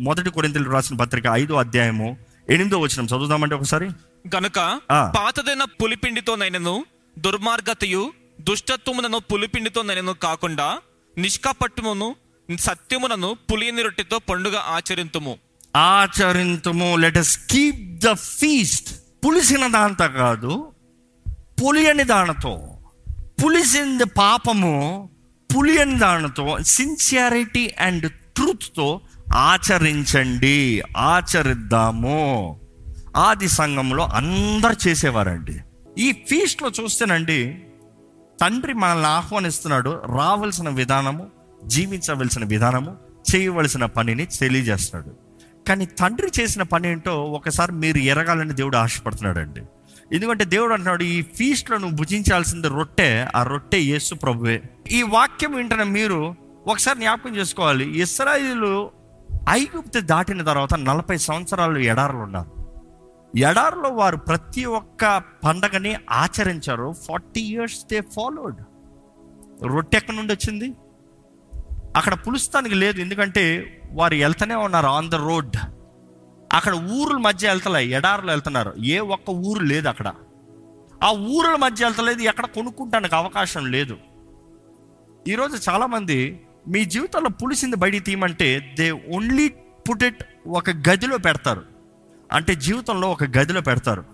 మొదటి 0.00 0.30
కొరింతలు 0.30 0.70
రాసిన 0.70 0.96
పత్రిక 0.96 1.24
ఐదో 1.32 1.54
అధ్యాయము 1.54 2.16
ఎనిమిదో 2.50 2.78
వచ్చిన 2.78 3.06
చదువుదామంటే 3.06 3.54
ఒకసారి? 3.54 3.84
గనుక 4.36 4.58
ఆ. 4.92 5.12
పాతదైన 5.16 5.64
పులిపిండితోనైనను 5.64 6.84
దుర్మార్గతయు 7.18 8.12
దుష్టత్వమునను 8.40 9.18
పులిపిండితోనైనను 9.18 10.12
కాకుండా 10.12 10.78
నిష్కపట్టుమును 11.18 12.16
సత్యమునను 12.58 13.36
పులియని 13.52 13.82
రొట్టెతో 13.82 14.18
పండుగ 14.18 14.56
ఆచరింతుము. 14.56 15.38
ఆచరింతుము. 15.76 16.96
Let 16.96 17.18
us 17.18 17.38
keep 17.50 17.98
the 17.98 18.12
feast 18.12 18.94
పులిసిన 19.26 19.66
దాంతో 19.66 20.08
కాదు 20.08 20.72
పులియని 21.62 22.04
దానితో. 22.04 22.78
పులిసింది 23.44 24.04
పాపము 24.04 25.10
పులియని 25.56 25.98
దానితో 25.98 26.58
సిన్సియారిటీ 26.62 27.74
అండ్ 27.78 28.12
ట్రూత్తో 28.12 29.00
ఆచరించండి 29.34 30.82
ఆచరిద్దాము. 30.96 32.60
ఆది 33.16 33.48
సంఘంలో 33.48 34.04
అందరు 34.04 34.88
చేసేవారండి. 34.88 35.60
ఈ 35.98 36.12
ఫీస్ట్లో 36.12 36.70
చూస్తేనండి 36.82 37.62
తండ్రి 38.40 38.72
మనల్ని 38.72 39.06
ఆహ్వానిస్తున్నాడు 39.06 39.90
రావాల్సిన 39.90 40.68
విధానము 40.68 41.26
జీవించవలసిన 41.66 42.44
విధానము 42.44 42.96
చేయవలసిన 43.34 43.84
పనిని 43.84 44.26
తెలియజేస్తున్నాడు. 44.26 45.16
కానీ 45.68 45.86
తండ్రి 45.86 46.30
చేసిన 46.40 46.62
పని 46.62 46.88
ఏంటో 46.88 47.22
ఒకసారి 47.22 47.72
మీరు 47.72 47.96
ఎరగాలని 47.96 48.52
దేవుడు 48.52 48.76
ఆశపడుతున్నాడండి. 48.76 49.60
ఎందుకంటే 50.12 50.44
దేవుడు 50.44 50.72
అంటున్నాడు 50.72 51.02
ఈ 51.02 51.22
ఫీస్ట్లో 51.22 51.78
నువ్వు 51.78 51.96
భుజించాల్సింది 51.96 52.68
రొట్టె 52.68 53.26
ఆ 53.36 53.42
రొట్టె 53.42 53.78
యేసు 53.78 54.14
ప్రభువే. 54.14 54.62
ఈ 54.90 55.02
వాక్యం 55.02 55.56
వింటున్న 55.56 55.82
మీరు 55.82 56.34
ఒకసారి 56.66 56.98
జ్ఞాపకం 56.98 57.36
చేసుకోవాలి 57.36 58.00
ఇస్రాయిలు 58.00 58.95
ఐగుప్తి 59.50 60.00
దాటిన 60.00 60.42
తర్వాత 60.42 60.74
నలభై 60.74 61.16
సంవత్సరాలు 61.16 61.78
ఎడారులు 61.78 62.18
ఉన్నారు. 62.18 62.56
ఎడారులో 63.36 63.88
వారు 63.88 64.16
ప్రతి 64.16 64.64
ఒక్క 64.64 65.22
పండగని 65.44 65.96
ఆచరించారు. 66.10 66.92
Forty 66.92 67.40
years 67.40 67.84
they 67.84 68.00
followed. 68.00 68.62
రొట్టె 69.64 69.96
ఎక్కడి 69.96 70.16
నుండి 70.16 70.32
వచ్చింది? 70.32 70.74
అక్కడ 71.96 72.14
పులుస్తానికి 72.14 72.74
లేదు. 72.74 73.00
ఎందుకంటే 73.00 73.72
వారు 73.92 74.14
వెళ్తూనే 74.14 74.54
ఉన్నారు 74.54 74.86
ఆన్ 74.86 75.10
ద 75.10 75.14
రోడ్ 75.14 75.56
అక్కడ 76.52 76.74
ఊరుల 76.74 77.16
మధ్య 77.16 77.48
వెళ్తలే 77.48 77.86
ఎడారులు 77.86 78.30
వెళ్తున్నారు. 78.30 78.74
ఏ 78.84 78.98
ఒక్క 78.98 79.30
ఊరు 79.30 79.64
లేదు 79.64 79.88
అక్కడ. 79.88 80.12
ఆ 81.04 81.10
ఊరుల 81.10 81.56
మధ్య 81.56 81.84
వెళ్తలేదు. 81.84 82.20
ఎక్కడ 82.20 82.46
కొనుక్కుంటానికి 82.46 83.14
అవకాశం 83.14 83.70
లేదు. 83.70 83.96
ఈరోజు 85.28 85.70
చాలామంది 85.70 86.45
మీ 86.68 86.84
జీవితంలో 86.84 87.28
పులిసింది 87.28 87.76
బయటికి 87.76 88.04
తీయమంటే 88.04 88.74
దే 88.78 88.90
ఓన్లీ 88.90 89.48
పుట్ 89.90 90.04
ఇట్ 90.04 90.24
ఒక 90.46 90.70
గదిలో 90.70 91.18
పెడతారు. 91.18 91.62
అంటే 92.32 92.54
జీవితంలో 92.54 93.10
ఒక 93.10 93.24
గదిలో 93.24 93.60
పెడతారు. 93.60 94.04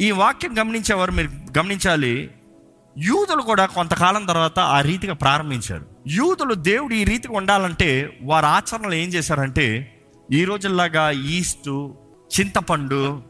ఈ 0.00 0.10
వాక్యం 0.10 0.58
గమనించేవారు 0.58 1.12
మీరు 1.12 1.58
గమనించాలి 1.58 2.30
యూదులు 2.98 3.42
కూడా 3.42 3.66
కొంతకాలం 3.66 4.24
తర్వాత 4.24 4.58
ఆ 4.58 4.80
రీతిగా 4.80 5.14
ప్రారంభించారు. 5.14 5.86
యూదులు 6.06 6.54
దేవుడు 6.54 6.94
ఈ 6.94 7.04
రీతిగా 7.04 7.36
ఉండాలంటే 7.36 8.18
వారి 8.22 8.46
ఆచరణలు 8.46 8.94
ఏం 8.94 9.08
చేశారంటే 9.08 9.90
ఈ 10.32 10.44
రోజుల్లాగా 10.44 11.10
ఈస్టు 11.10 11.94
చింతపండు 12.40 13.22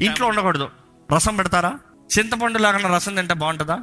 ఇంట్లో 0.00 0.26
ఉండకూడదు. 0.26 0.68
రసం 1.14 1.36
పెడతారా? 1.36 1.78
చింతపండు 2.18 2.58
లేకుండా 2.58 2.94
రసం 2.94 3.14
తింటే 3.14 3.34
బాగుంటుందా? 3.34 3.82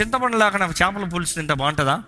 చింతపండు 0.00 0.36
లేకుండా 0.36 0.66
చేపల 0.66 1.04
పులుసు 1.04 1.34
తింటే 1.34 1.54
బాగుంటుందా? 1.54 2.02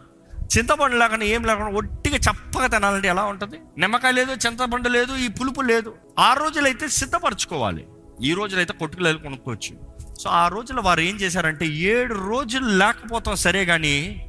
చింతపండు 0.56 0.96
లేకుండా 0.96 1.24
ఏం 1.24 1.44
లేకుండా 1.44 1.70
ఒట్టిగా 1.70 2.16
చప్పగా 2.16 2.66
తినాలంటే 2.66 3.08
ఎలా 3.08 3.24
ఉంటుంది? 3.24 3.56
నిమ్మకాయ 3.78 4.12
లేదు 4.12 4.32
చింతపండు 4.32 4.88
లేదు 4.88 5.16
ఈ 5.16 5.28
పులుపు 5.28 5.60
లేదు. 5.60 5.94
ఆ 6.18 6.34
రోజులైతే 6.34 6.88
సిద్ధపరచుకోవాలి. 6.88 7.86
ఈ 8.22 8.32
రోజులైతే 8.32 8.72
కొట్టుకులు 8.72 9.18
కొనుక్కోవచ్చు. 9.18 9.88
సో 10.18 10.30
ఆ 10.30 10.48
రోజుల్లో 10.48 10.82
వారు 10.82 11.00
ఏం 11.00 11.16
చేశారంటే 11.16 11.66
ఏడు 11.66 12.14
రోజులు 12.14 12.66
లేకపోతాం 12.66 13.36
సరే 13.36 13.64
కానీ 13.64 14.28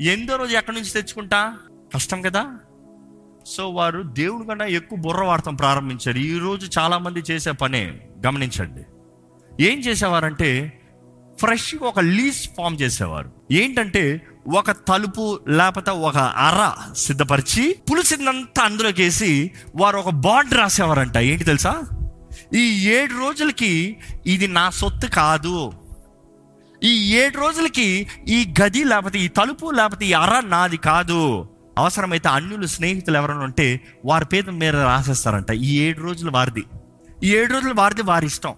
ఎందో 0.00 0.36
రోజు 0.36 0.56
ఎక్కడి 0.56 0.76
నుంచి 0.76 0.90
తెచ్చుకుంటా? 0.90 1.58
కష్టం 1.94 2.22
కదా? 2.22 2.58
సో 3.46 3.70
వారు 3.70 4.02
దేవుడి 4.02 4.48
కన్నా 4.48 4.64
ఎక్కువ 4.64 4.98
బుర్ర 4.98 5.24
వాడటం 5.24 5.54
ప్రారంభించారు. 5.54 6.18
ఈరోజు 6.18 6.78
చాలామంది 6.78 7.20
చేసే 7.20 7.52
పనే 7.52 8.00
గమనించండి. 8.26 8.82
ఏం 9.64 9.80
చేసేవారంటే 9.80 10.80
ఫ్రెష్గా 11.40 11.88
ఒక 11.88 12.00
లీజ్ 12.00 12.48
ఫామ్ 12.56 12.78
చేసేవారు. 12.82 13.32
ఏంటంటే 13.52 14.26
ఒక 14.48 14.70
తలుపు 14.70 15.40
లేకపోతే 15.48 15.90
ఒక 15.90 16.16
అర 16.16 16.92
సిద్ధపరిచి 16.94 17.76
పులిసిందంతా 17.90 18.64
అందులోకి 18.64 19.02
వేసి 19.02 19.50
వారు 19.76 19.98
ఒక 19.98 20.08
బాండ్ 20.08 20.54
రాసేవారంట. 20.54 21.16
ఏంటి 21.16 21.44
తెలుసా? 21.44 21.82
ఈ 22.54 22.88
ఏడు 22.88 23.12
రోజులకి 23.12 23.96
ఇది 24.26 24.48
నా 24.48 24.70
సొత్తు 24.70 25.06
కాదు. 25.06 25.72
ఈ 26.82 27.16
ఏడు 27.16 27.38
రోజులకి 27.38 28.06
ఈ 28.28 28.54
గది 28.62 28.84
లేకపోతే 28.84 29.18
ఈ 29.18 29.28
తలుపు 29.28 29.70
లేకపోతే 29.70 30.06
ఈ 30.06 30.12
అర 30.12 30.40
నాది 30.40 30.76
కాదు. 30.76 31.48
అవసరమైతే 31.78 32.28
అన్యులు 32.28 32.66
స్నేహితులు 32.66 33.16
ఎవరైనా 33.16 33.40
ఉంటే 33.40 33.80
వారి 34.04 34.24
పేద 34.24 34.50
మీద 34.50 34.76
రాసేస్తారంట. 34.76 35.50
ఈ 35.50 35.78
ఏడు 35.80 36.00
రోజులు 36.00 36.30
వారిది. 36.30 36.64
ఈ 37.24 37.30
ఏడు 37.30 37.52
రోజులు 37.52 37.74
వారిది 37.74 38.02
వారి 38.02 38.26
ఇష్టం. 38.26 38.54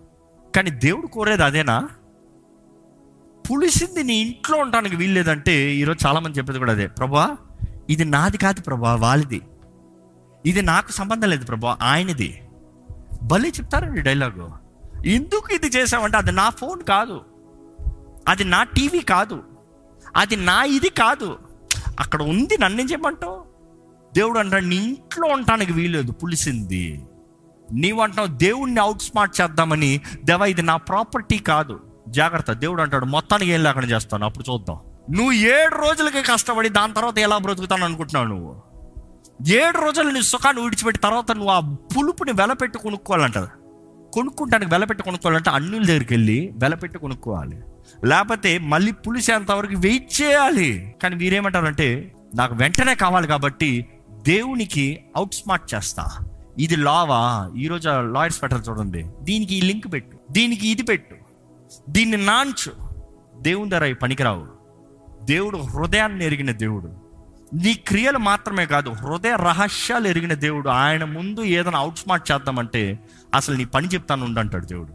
కానీ 0.57 0.71
దేవుడు 0.71 1.07
కోరేది 1.07 1.45
అదేనా? 1.45 1.89
పులిసింది 3.51 4.03
నీ 4.03 4.15
ఇంట్లో 4.15 4.59
ఉండడానికి 4.59 4.97
వీల్లేదంటే 4.97 5.75
ఈరోజు 5.75 6.07
చాలా 6.07 6.21
మంది 6.21 6.39
చెప్పేది 6.39 6.59
కూడా 6.59 6.73
అదే. 6.73 6.87
ప్రభా 6.87 7.37
ఇది 7.91 8.05
నాది 8.05 8.39
కాదు 8.39 8.61
ప్రభా 8.61 8.95
వాళ్ళది. 8.95 9.41
ఇది 10.47 10.63
నాకు 10.63 10.93
సంబంధం 10.93 11.31
లేదు 11.31 11.45
ప్రభా 11.45 11.79
ఆయనది. 11.83 12.43
భలే 13.23 13.49
చెప్తారండి 13.49 14.01
డైలాగు. 14.01 14.53
ఎందుకు 15.07 15.55
ఇది 15.55 15.67
చేసామంటే 15.67 16.17
అది 16.17 16.33
నా 16.33 16.51
ఫోన్ 16.51 16.83
కాదు. 16.83 17.21
అది 18.29 18.45
నా 18.45 18.63
టీవీ 18.63 19.01
కాదు. 19.01 19.43
అది 20.17 20.37
నా 20.37 20.65
ఇది 20.65 20.89
కాదు. 20.89 21.39
అక్కడ 22.01 22.23
ఉంది 22.23 22.59
నన్ను 22.59 22.83
చెప్పంటావు 22.83 23.45
దేవుడు 24.15 24.39
అంటాడు 24.39 24.65
నీ 24.65 24.77
ఇంట్లో 24.77 25.29
ఉండటానికి 25.29 25.73
వీలేదు 25.73 26.13
పులిసింది. 26.13 27.05
నీవు 27.73 28.01
అంటున్నావు 28.01 28.29
దేవుణ్ణి 28.29 28.81
అవుట్ 28.81 29.03
స్మార్ట్ 29.03 29.41
చేద్దామని 29.41 30.01
దేవా 30.25 30.47
ఇది 30.47 30.63
నా 30.63 30.77
ప్రాపర్టీ 30.77 31.39
కాదు. 31.39 31.81
జాగ్రత్త 32.09 32.53
దేవుడు 32.53 32.83
అంటాడు 32.83 33.05
మొత్తానికి 33.05 33.51
ఏం 33.51 33.63
లేకుండా 33.63 33.89
చేస్తాను 33.89 34.25
అప్పుడు 34.25 34.53
చూద్దాం. 34.53 34.77
నువ్వు 35.11 35.33
ఏడు 35.33 35.75
రోజులకి 35.75 36.23
కష్టపడి 36.23 36.69
దాని 36.69 36.95
తర్వాత 36.95 37.19
ఎలా 37.19 37.39
బ్రతుకుతాను 37.39 37.85
అనుకుంటున్నావు 37.85 38.27
నువ్వు? 38.27 38.63
ఏడు 39.49 39.79
రోజులు 39.79 40.11
నీ 40.11 40.23
సుఖాన్ని 40.23 40.63
విడిచిపెట్టి 40.63 41.03
తర్వాత 41.03 41.33
నువ్వు 41.33 41.51
ఆ 41.51 41.61
పులుపుని 41.61 42.33
వెలపెట్టి 42.33 42.79
కొనుక్కోవాలంట. 42.79 43.39
కొనుక్కుంటానికి 44.13 44.71
వెలపెట్టి 44.71 45.05
కొనుక్కోవాలంటే 45.05 45.51
అన్నుల 45.51 45.85
దగ్గరికి 45.85 46.15
వెళ్ళి 46.15 46.53
వెలపెట్టి 46.57 46.99
కొనుక్కోవాలి. 46.99 47.61
లేకపోతే 48.05 48.59
మళ్ళీ 48.59 48.93
పులిసేంత 48.93 49.51
వరకు 49.51 49.75
వెయిట్ 49.77 50.23
చేయాలి. 50.23 50.95
కానీ 51.03 51.17
వీరేమంటారంటే 51.17 52.15
నాకు 52.35 52.55
వెంటనే 52.55 52.95
కావాలి 52.95 53.27
కాబట్టి 53.27 53.87
దేవునికి 54.11 55.05
అవుట్ 55.17 55.35
స్మార్ట్ 55.35 55.75
చేస్తా. 55.75 56.07
ఇది 56.59 56.77
లావా 56.77 57.51
ఈరోజు 57.57 57.89
లాయర్స్ 57.89 58.43
పెట్టాలి 58.43 58.63
చూడండి. 58.63 59.07
దీనికి 59.23 59.55
ఈ 59.55 59.61
లింక్ 59.61 59.93
పెట్టు 59.93 60.19
దీనికి 60.31 60.69
ఇది 60.69 60.83
పెట్టు. 60.83 61.24
దీన్ని 61.89 62.17
నాంచు. 62.17 62.73
దేవుని 63.41 63.71
ధర 63.71 63.93
పనికిరావు. 63.93 64.47
దేవుడు 65.25 65.57
హృదయాన్ని 65.57 66.25
ఎరిగిన 66.25 66.51
దేవుడు. 66.51 67.05
నీ 67.55 67.75
క్రియలు 67.75 68.19
మాత్రమే 68.19 68.67
కాదు 68.67 68.91
హృదయ 68.91 69.37
రహస్యాలు 69.37 70.09
ఎరిగిన 70.09 70.35
దేవుడు. 70.35 70.69
ఆయన 70.69 71.05
ముందు 71.05 71.45
ఏదైనా 71.45 71.79
అవుట్ 71.79 71.99
స్మార్ట్ 71.99 72.33
చేద్దామంటే 72.33 72.99
అసలు 73.35 73.57
నీ 73.57 73.65
పని 73.65 73.89
చెప్తాను 73.89 74.25
ఉండంటాడు 74.25 74.67
దేవుడు. 74.67 74.93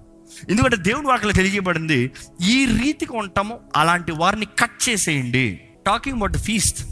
ఎందుకంటే 0.52 0.76
దేవుడు 0.76 1.08
వాటిలో 1.08 1.32
తెలియబడింది 1.32 2.12
ఈ 2.42 2.66
రీతికి 2.66 3.18
ఉంటాము 3.18 3.60
అలాంటి 3.76 4.12
వారిని 4.12 4.46
కట్ 4.46 4.90
చేసేయండి. 4.90 5.62
టాకింగ్ 5.86 6.16
అబౌట్ 6.16 6.38
ఫీస్ట్ 6.38 6.88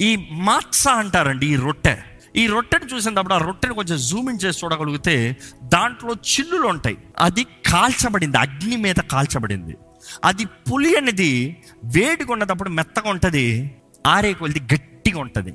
ఈ 0.00 0.28
మాత్స 0.32 0.88
అంటారండి 0.88 1.46
ఈ 1.46 1.56
రొట్టె. 1.56 1.96
ఈ 2.36 2.46
రొట్టెను 2.46 2.94
చూసినప్పుడు 2.94 3.34
ఆ 3.34 3.38
రొట్టెను 3.38 3.74
కొంచెం 3.74 3.98
జూమ్ 3.98 4.30
ఇన్ 4.30 4.38
చేసి 4.44 4.60
చూడగలిగితే 4.64 5.36
దాంట్లో 5.62 6.10
చిల్లులు 6.10 6.66
ఉంటాయి. 6.68 6.98
అది 7.18 7.44
కాల్చబడింది 7.44 8.38
అగ్ని 8.38 8.76
మీద 8.76 8.94
కాల్చబడింది. 8.94 9.76
అది 10.24 10.44
పులి 10.44 10.96
అనేది 10.96 11.56
వేడిగా 11.84 12.32
ఉన్నప్పుడు 12.32 12.70
మెత్తగా 12.70 13.10
ఉంటుంది 13.10 13.76
ఆరే 14.06 14.32
కొలిది 14.32 14.74
గట్టిగా 14.74 15.20
ఉంటుంది. 15.20 15.50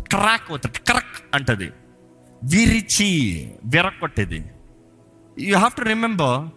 క్రాక్ 0.00 0.50
అవుతుంది 0.50 0.78
క్రక్ 0.78 1.22
అంటది. 1.34 1.72
విరిచి 2.44 3.50
విరక్కొట్టేది. 3.64 4.44
యూ 5.38 5.56
హ్యావ్ 5.56 5.76
టు 5.76 5.82
రిమెంబర్ 5.82 6.48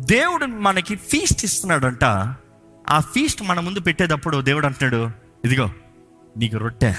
దేవుడు 0.00 0.46
మనకి 0.46 0.96
ఫీస్ట్ 0.96 1.44
ఇస్తున్నాడంట. 1.44 2.04
ఆ 2.90 3.00
ఫీస్ట్ 3.00 3.42
మన 3.42 3.60
ముందు 3.60 3.80
పెట్టేటప్పుడు 3.80 4.40
దేవుడు 4.40 4.66
అంటున్నాడు 4.66 5.10
ఇదిగో 5.44 5.70
నీకు 6.36 6.56
రొట్టె. 6.56 6.94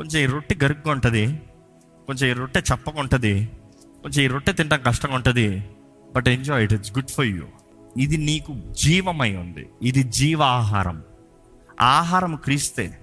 కొంచెం 0.00 0.22
ఈ 0.22 0.26
రొట్టె 0.26 0.56
గరుగ్గా 0.64 0.92
ఉంటుంది. 0.92 1.42
కొంచెం 2.06 2.30
ఈ 2.30 2.32
రొట్టె 2.32 2.60
చప్పగా 2.60 3.00
ఉంటుంది. 3.00 3.48
కొంచెం 4.02 4.24
ఈ 4.24 4.26
రొట్టె 4.26 4.52
తినడం 4.52 4.82
కష్టంగా 4.86 5.14
ఉంటుంది. 5.14 5.64
But 6.16 6.28
enjoy 6.28 6.64
it 6.64 6.72
it's 6.72 6.92
good 6.92 7.10
for 7.10 7.24
you. 7.24 7.42
ఇది 7.98 8.16
నీకు 8.16 8.60
జీవమై 8.80 9.36
ఉంది. 9.36 9.68
ఇది 9.82 10.02
జీవ 10.02 10.42
ఆహారం 10.42 11.02
ఆహారం 11.80 12.36
క్రీస్తే. 12.36 13.00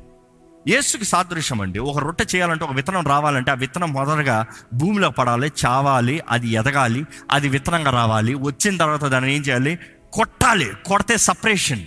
యేసుకి 0.68 1.06
సాదృశ్యం 1.06 1.62
అండి. 1.62 1.80
ఒక 1.80 1.98
రొట్టె 1.98 2.26
చేయాలంటే 2.36 2.66
ఒక 2.66 2.74
విత్తనం 2.74 3.08
రావాలంటే 3.08 3.52
ఆ 3.52 3.54
విత్తనం 3.54 3.94
మొదటగా 3.94 4.46
భూమిలో 4.74 5.10
పడాలి 5.10 5.52
చావాలి 5.66 6.22
అది 6.30 6.48
ఎదగాలి 6.48 7.06
అది 7.32 7.50
విత్తనంగా 7.50 7.92
రావాలి. 7.92 8.34
వచ్చిన 8.34 8.78
తర్వాత 8.78 9.06
దాన్ని 9.06 9.36
ఏం 9.36 9.42
చేయాలి? 9.42 9.80
కొట్టాలి. 10.14 10.72
కొడితే 10.86 11.18
సపరేషన్. 11.18 11.84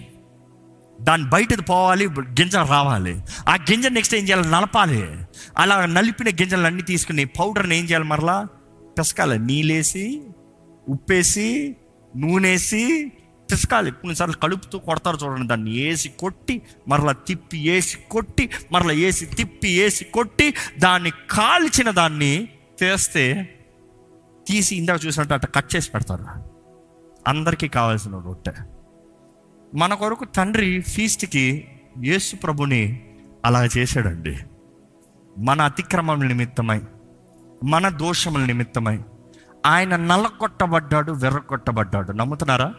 దాని 1.00 1.24
బయటది 1.24 1.62
పోవాలి 1.62 2.06
గింజ 2.08 2.56
రావాలి. 2.56 3.22
ఆ 3.48 3.54
గింజ 3.54 3.86
నెక్స్ట్ 3.86 4.14
ఏం 4.14 4.24
చేయాలి? 4.24 4.50
నలపాలి. 4.50 5.24
అలా 5.58 5.86
నలిపిన 5.86 6.28
గింజలన్నీ 6.28 6.82
తీసుకుని 6.82 7.24
పౌడర్ని 7.24 7.78
ఏం 7.78 7.84
చేయాలి 7.84 8.04
మరలా? 8.04 8.48
పిసకాలి. 8.98 9.38
నీళ్ళేసి 9.38 10.22
ఉప్పేసి 10.88 11.76
నూనెసి 12.16 13.12
పిసకాలి. 13.50 13.90
కొన్నిసార్లు 13.90 14.34
కలుపుతూ 14.34 14.78
కొడతారు 14.78 15.18
చూడండి 15.24 15.48
దాన్ని. 15.48 15.84
వేసి 15.84 16.08
కొట్టి 16.08 16.62
మరలా 16.88 17.12
తిప్పి 17.12 17.70
వేసి 17.70 17.98
కొట్టి 18.10 18.50
మరలా 18.72 18.92
వేసి 18.92 19.26
తిప్పి 19.26 19.80
వేసి 19.80 20.04
కొట్టి 20.04 20.54
దాన్ని 20.78 21.10
కాల్చిన 21.30 21.90
దాన్ని 21.90 22.48
తీస్తే 22.80 23.54
తీసి 24.48 24.76
ఇందాక 24.76 25.06
చూసినట్టు 25.06 25.34
అట్లా 25.34 25.60
కట్ 25.60 25.76
చేసి 25.76 25.90
పెడతారు. 25.90 26.26
అందరికీ 27.28 27.68
కావాల్సిన 27.68 28.16
రొట్టె. 28.16 28.52
మన 29.74 29.94
కొరకు 29.94 30.24
తండ్రి 30.24 30.80
ఫీస్ట్కి 30.80 31.68
యేసు 32.04 32.36
ప్రభుని 32.36 33.04
అలా 33.44 33.64
చేశాడండి. 33.64 34.38
మన 35.38 35.60
అతిక్రమం 35.60 36.28
నిమిత్తమై 36.28 36.80
మన 37.64 37.88
దోషముల 37.88 38.44
నిమిత్తమై 38.44 38.98
ఆయన 39.66 39.96
నల్లగొట్టబడ్డాడు 39.96 41.12
వెర్రగొట్టబడ్డాడు. 41.12 42.12
నమ్ముతున్నారా? 42.12 42.74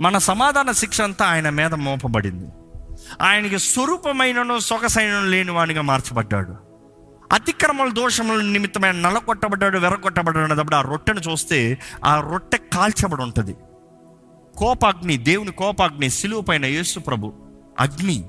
మన 0.00 0.18
సమాధాన 0.18 0.72
శిక్ష 0.72 1.00
అంతా 1.00 1.26
ఆయన 1.26 1.48
మీద 1.48 1.74
మోపబడింది. 1.74 2.46
ఆయనకి 3.22 3.58
స్వరూపమైనను 3.58 4.58
సొగసైన 4.58 5.20
లేనివానిగా 5.20 5.82
మార్చబడ్డాడు. 5.82 6.56
అతిక్రమల 7.32 7.88
దోషముల 7.88 8.42
నిమిత్తమైన 8.42 8.94
నల్లగొట్టబడ్డాడు 8.94 9.78
వెర్రగొట్టబడ్డాడు 9.78 10.52
అన్నప్పుడు 10.52 10.76
ఆ 10.76 10.80
రొట్టెను 10.80 11.20
చూస్తే 11.20 11.78
ఆ 12.04 12.20
రొట్టె 12.20 12.58
కాల్చబడి 12.58 13.22
ఉంటుంది. 13.22 13.54
కోపాగ్ని 14.58 15.16
దేవుని 15.16 15.50
కోపాగ్ని 15.50 16.10
సిలువ 16.10 16.40
పైన 16.40 16.64
యేసు 16.64 17.00
ప్రభు 17.00 17.32
అగ్ని 17.80 18.24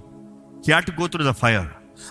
cat 0.65 0.91
go 0.91 1.07
through 1.07 1.31
the 1.31 1.33
fire. 1.33 1.67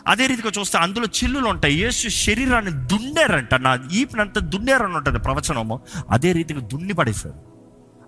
అదే 0.06 0.26
రీతిగా 0.26 0.52
చూస్తే 0.60 0.78
అందులో 0.78 1.06
చిల్లులు 1.06 1.48
ఉంటాయి. 1.48 1.82
యేసు 1.82 2.08
శరీరాన్ని 2.08 2.70
దున్నేరంట. 2.70 3.54
నా 3.54 3.78
ఈపినంత 3.92 4.38
దున్నేరని 4.38 4.94
ఉంటుంది 4.94 5.18
ప్రవచనము. 5.18 5.80
అదే 6.10 6.32
రీతిగా 6.32 6.60
దున్ని 6.60 6.92
పడేశారు 6.92 7.34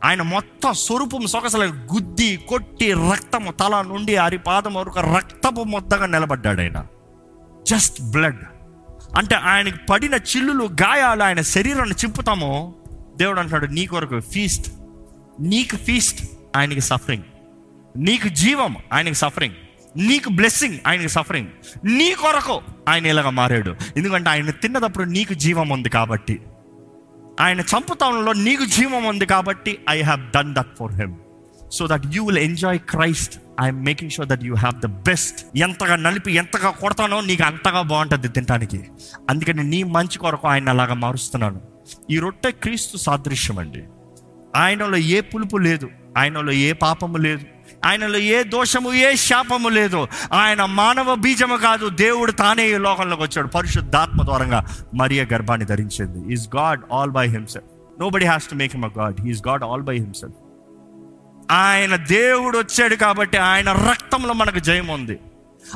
ఆయన 0.05 0.23
మొత్తం 0.23 0.73
స్వరూపం 0.73 1.27
సొగసల 1.27 1.65
గుద్ది 1.67 2.37
కొట్టి 2.37 2.93
రక్తము 2.93 3.53
తల 3.53 3.85
నుండి 3.89 4.17
అరిపాదం 4.17 4.75
వరకు 4.75 5.01
రక్తపు 5.01 5.63
మొత్తగా 5.65 6.07
నిలబడ్డాడు 6.07 6.61
ఆయన. 6.61 6.87
జస్ట్ 7.71 8.03
బ్లడ్ 8.03 8.45
అంటే 9.17 9.35
ఆయనకి 9.35 9.79
పడిన 9.91 10.15
చిల్లులు 10.15 10.65
గాయాలు 10.65 11.23
ఆయన 11.23 11.41
శరీరాన్ని 11.41 11.95
చింపుతామో. 11.95 12.75
దేవుడు 13.17 13.41
అంటున్నాడు 13.41 13.73
నీ 13.73 13.87
కొరకు 13.87 14.21
ఫీస్ట్ 14.21 14.73
నీకు 15.41 15.77
ఫీస్ట్ 15.77 16.23
ఆయనకి 16.57 16.81
సఫరింగ్ 16.81 17.23
నీకు 17.97 18.29
జీవం 18.29 18.77
ఆయనకి 18.93 19.15
సఫరింగ్ 19.15 19.55
నీకు 19.97 20.31
బ్లెస్సింగ్ 20.31 20.79
ఆయనకి 20.87 21.09
సఫరింగ్ 21.09 21.49
నీ 21.85 22.15
కొరకు 22.15 22.61
ఆయన 22.89 23.07
ఇలాగ 23.07 23.29
మారాడు. 23.31 23.77
ఎందుకంటే 23.97 24.31
ఆయన 24.31 24.51
తిన్నదప్పుడు 24.51 25.05
నీకు 25.05 25.35
జీవం 25.35 25.69
ఉంది 25.69 25.89
కాబట్టి. 25.89 26.41
ఆయన 27.41 27.61
చంపుతంలో 27.61 28.33
నీకు 28.33 28.65
జీవం 28.65 29.05
ఉంది 29.05 29.27
కాబట్టి 29.27 29.79
I 29.91 30.03
have 30.03 30.21
done 30.21 30.55
that 30.55 30.77
for 30.79 30.93
him 30.93 31.15
so 31.73 31.87
that 31.87 32.03
you 32.15 32.25
will 32.27 32.39
enjoy 32.39 32.79
Christ 32.79 33.39
I'm 33.61 33.85
making 33.85 34.11
sure 34.11 34.29
that 34.29 34.45
you 34.45 34.55
have 34.55 34.81
the 34.81 34.87
best 34.87 35.57
ఎంతగా 35.57 35.97
నలిపి 35.97 36.33
ఎంతగా 36.33 36.71
కొడతానో 36.71 37.21
నీకు 37.21 37.43
అంతగా 37.43 37.83
బాగుంటుంది 37.83 38.29
తినడానికి 38.29 38.81
అందుకని 39.31 39.65
నీ 39.65 39.83
మంచి 39.83 40.19
కొరకు 40.19 40.49
ఆయన 40.49 40.69
అలాగా 40.69 40.95
మారుస్తున్నాను 40.95 41.61
ఈ 42.11 42.19
రొట్టె 42.19 42.51
క్రీస్తు 42.51 42.97
సాదృశ్యం 42.97 43.59
అండి 43.59 43.83
ఆయనలో 44.57 44.97
ఏ 44.97 45.21
పులుపు 45.21 45.57
లేదు 45.57 45.91
ఆయనలో 46.19 46.53
ఏ 46.53 46.73
పాపము 46.73 47.17
లేదు 47.17 47.45
ఆయనలో 47.87 48.19
ఏ 48.19 48.43
దోషము 48.43 48.93
ఏ 48.93 49.15
శాపము 49.15 49.69
లేదు. 49.69 50.09
ఆయన 50.33 50.65
మానవ 50.65 51.15
బీజము 51.15 51.57
కాదు 51.57 51.89
దేవుడు 51.89 52.33
తానే 52.33 52.69
ఈ 52.69 52.77
లోకంలోకి 52.77 53.23
వచ్చాడు. 53.23 53.49
పరిశుద్ధాత్మ 53.49 54.25
ద్వారంగా 54.25 54.67
మరియ 54.95 55.25
గర్భాన్ని 55.33 55.67
ధరించింది. 55.67 56.33
Is 56.33 56.49
God 56.57 56.81
all 56.93 57.11
by 57.11 57.27
himself 57.27 58.01
nobody 58.11 58.27
has 58.27 58.49
to 58.49 58.55
make 58.55 58.77
him 58.77 58.85
a 58.85 58.89
God 58.99 59.21
he's 59.21 59.43
God 59.49 59.65
all 59.65 59.83
by 59.83 59.97
himself 59.99 60.37
ఆయన 61.53 61.97
దేవుడు 61.97 62.59
వచ్చాడు 62.59 62.95
కాబట్టి 62.95 63.39
ఆయన 63.39 63.73
రక్తంలో 63.73 64.33
మనకు 64.33 64.59
జయం 64.59 64.89
ఉంది. 64.89 65.19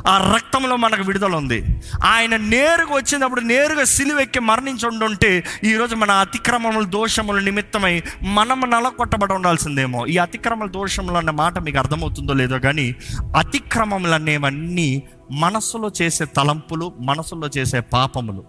ఆ 0.07 0.33
రక్తంలో 0.35 0.75
మనకు 0.75 1.01
విడుదల 1.01 1.35
ఉంది 1.35 1.81
ఆయన 2.03 2.35
నేరుగా 2.35 2.95
వచ్చినప్పుడు 2.95 3.41
నేరుగా 3.41 3.83
సిలువెక్కి 3.83 4.39
మరణించి 4.39 4.87
ఉండుంటే 4.87 5.43
ఈరోజు 5.63 5.95
మన 5.95 6.11
అతిక్రమముల 6.11 6.83
దోషముల 6.83 7.39
నిమిత్తమై 7.39 8.03
మనం 8.23 8.61
నలకొట్టబడి 8.61 9.33
ఉండాల్సిందేమో. 9.33 10.05
ఈ 10.05 10.17
అతిక్రమల 10.17 10.67
దోషములు 10.67 11.17
అన్న 11.17 11.29
మాట 11.29 11.59
మీకు 11.59 11.77
అర్థమవుతుందో 11.77 12.33
లేదో 12.33 12.59
కానీ 12.59 12.95
అతిక్రమములు 13.37 14.11
అనేవన్నీ 14.11 15.03
మనసులో 15.31 15.91
చేసే 16.01 16.25
తలంపులు 16.25 16.93
మనసులో 16.99 17.49
చేసే 17.57 17.79
పాపములు. 17.79 18.45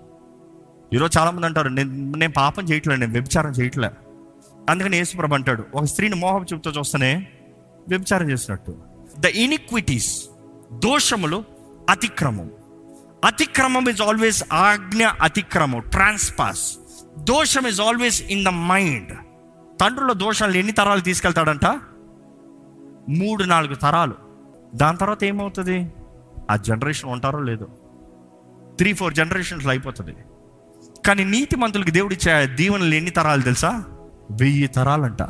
ఈరోజు 0.95 1.19
చాలామంది 1.19 1.47
అంటారు 1.47 1.69
నేను 1.69 2.13
నేను 2.17 2.33
పాపం 2.33 2.65
చేయట్లేదు 2.65 3.01
నేను 3.01 3.13
వ్యభిచారం 3.13 3.51
చేయట్లే. 3.51 3.91
అందుకని 4.71 4.97
యేసుప్రభు 4.97 5.35
అంటాడు 5.35 5.65
ఒక 5.75 5.85
స్త్రీని 5.85 6.15
మోహం 6.15 6.47
చూపుతో 6.53 6.71
చూస్తేనే 6.71 7.27
వ్యభిచారం 7.89 8.31
చేసినట్టు. 8.31 8.77
ద 9.19 9.27
ఇనిక్విటీస్ 9.27 10.23
దోషములు 10.73 11.45
అతిక్రమం. 11.91 12.51
అతిక్రమం 13.25 13.89
ఇస్ 13.89 14.03
ఆల్వేస్ 14.03 14.45
ఆజ్ఞ 14.53 15.07
అతిక్రమం 15.23 15.81
ట్రాన్స్పాస్ 15.81 16.79
దోషం 17.19 17.67
is 17.67 17.81
always 17.81 18.23
in 18.23 18.45
the 18.45 18.49
mind 18.49 19.17
తండ్రుల 19.81 20.13
దోషాలు 20.13 20.57
ఎన్ని 20.57 20.73
తరాలు 20.73 21.01
తీసుకెళ్తాడంట? 21.01 21.65
మూడు 23.09 23.45
నాలుగు 23.45 23.75
తరాలు. 23.75 24.15
దాని 24.75 24.97
తర్వాత 24.97 25.25
ఏమవుతుంది? 25.25 25.93
ఆ 26.51 26.57
జనరేషన్ 26.57 27.11
ఉంటారో 27.11 27.41
లేదో. 27.41 27.67
త్రీ 28.79 28.93
ఫోర్ 28.93 29.15
జనరేషన్స్లో 29.15 29.71
అయిపోతుంది. 29.71 30.17
కానీ 31.07 31.25
నీతి 31.25 31.57
మంతులకి 31.57 31.91
దేవుడిచ్చే 31.91 32.47
దీవెనలు 32.47 32.95
ఎన్ని 32.95 33.11
తరాలు 33.11 33.43
తెలుసా? 33.43 33.85
వెయ్యి 34.31 34.67
తరాలంట. 34.67 35.23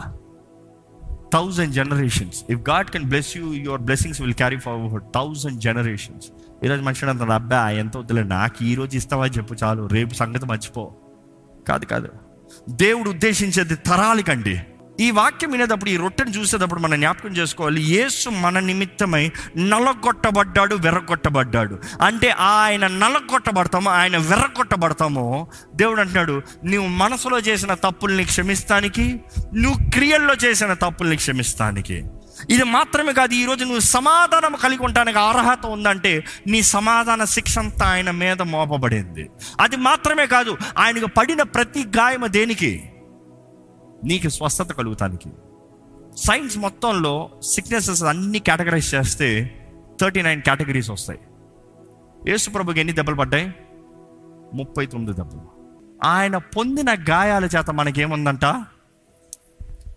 Thousand 1.32 1.74
generations 1.74 2.44
if 2.50 2.70
God 2.70 2.90
can 2.90 3.04
bless 3.04 3.36
you 3.36 3.52
your 3.52 3.80
blessings 3.80 4.20
will 4.20 4.34
carry 4.34 4.56
forward 4.56 5.06
thousand 5.14 5.60
generations 5.60 6.26
ఈరోజు 6.64 6.82
మనిషి 6.82 7.06
అంటారు 7.06 7.30
అబ్బా 7.30 7.70
ఎంత 7.70 7.96
వద్దులే 7.96 8.22
నాకు 8.22 8.64
ఈ 8.64 8.74
రోజు 8.74 8.96
ఇస్తావా 8.96 9.26
చెప్పు 9.26 9.54
చాలు. 9.54 9.86
రేపు 9.86 10.14
సంగతి 10.14 10.46
మర్చిపో. 10.46 10.94
కాదు 11.68 11.84
కాదు. 11.84 12.08
దేవుడు 12.70 13.10
ఉద్దేశించేది 13.10 13.76
తరాలకండి. 13.76 14.60
ఈ 15.00 15.10
వాక్యం 15.10 15.50
వినేటప్పుడు 15.50 15.90
ఈ 15.90 15.96
రొట్టెను 15.96 16.30
చూసేటప్పుడు 16.30 16.80
మనం 16.80 17.00
జ్ఞాపకం 17.00 17.28
చేసుకోవాలి. 17.28 17.80
యేసు 17.82 18.28
మన 18.30 18.58
నిమిత్తమై 18.58 19.32
నలగొట్టబడ్డాడు 19.56 20.74
వెర్రగొట్టబడ్డాడు 20.74 21.78
అంటే 22.02 22.28
ఆయన 22.28 22.86
నలగొట్టబడతామో 22.86 23.90
ఆయన 23.90 24.16
వెర్రగొట్టబడతామో 24.16 25.48
దేవుడు 25.74 26.00
అంటున్నాడు 26.00 26.42
నువ్వు 26.64 26.88
మనసులో 26.88 27.38
చేసిన 27.38 27.74
తప్పుల్ని 27.74 28.24
క్షమిస్తానికి 28.24 29.20
నువ్వు 29.54 29.90
క్రియల్లో 29.90 30.34
చేసిన 30.34 30.72
తప్పుల్ని 30.72 31.16
క్షమిస్తానికి. 31.16 32.04
ఇది 32.50 32.62
మాత్రమే 32.62 33.12
కాదు 33.12 33.34
ఈరోజు 33.34 33.64
నువ్వు 33.64 33.80
సమాధానం 33.80 34.54
కలిగి 34.62 34.82
ఉండడానికి 34.82 35.18
అర్హత 35.18 35.66
ఉందంటే 35.66 36.24
నీ 36.46 36.62
సమాధాన 36.62 37.24
శిక్ష 37.24 37.58
అంతా 37.58 37.86
ఆయన 37.86 38.10
మీద 38.10 38.42
మోపబడింది. 38.42 39.30
అది 39.60 39.76
మాత్రమే 39.76 40.26
కాదు 40.26 40.58
ఆయనకు 40.78 41.06
పడిన 41.06 41.42
ప్రతి 41.42 41.84
గాయము 41.96 42.26
దేనికి? 42.26 42.90
నీకు 44.06 44.28
స్వస్థత 44.28 44.72
కలుగుతానికి. 44.72 45.30
సైన్స్ 46.16 46.58
మొత్తంలో 46.58 47.30
సిక్నెసెస్ 47.42 48.02
అన్ని 48.02 48.38
కేటగరైజ్ 48.38 48.94
చేస్తే 48.94 49.58
థర్టీ 50.00 50.22
నైన్ 50.22 50.42
కేటగిరీస్ 50.42 50.90
వస్తాయి. 50.90 51.18
యేసు 52.30 52.50
ప్రభుకి 52.50 52.80
ఎన్ని 52.80 52.94
దెబ్బలు 52.94 53.16
పడ్డాయి? 53.16 53.54
ముప్పై 54.54 54.86
తొమ్మిది 54.86 55.16
దెబ్బలు. 55.16 55.56
ఆయన 56.04 56.36
పొందిన 56.36 56.94
గాయాల 57.10 57.44
చేత 57.44 57.70
మనకేముందంట? 57.70 58.44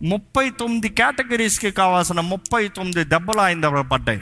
ముప్పై 0.04 0.50
తొమ్మిది 0.50 0.90
కేటగిరీస్కి 0.90 1.72
కావాల్సిన 1.72 2.20
ముప్పై 2.20 2.68
తొమ్మిది 2.68 3.04
దెబ్బలు 3.04 3.40
ఆయన 3.40 3.62
దగ్గర 3.62 3.82
పడ్డాయి. 3.82 4.22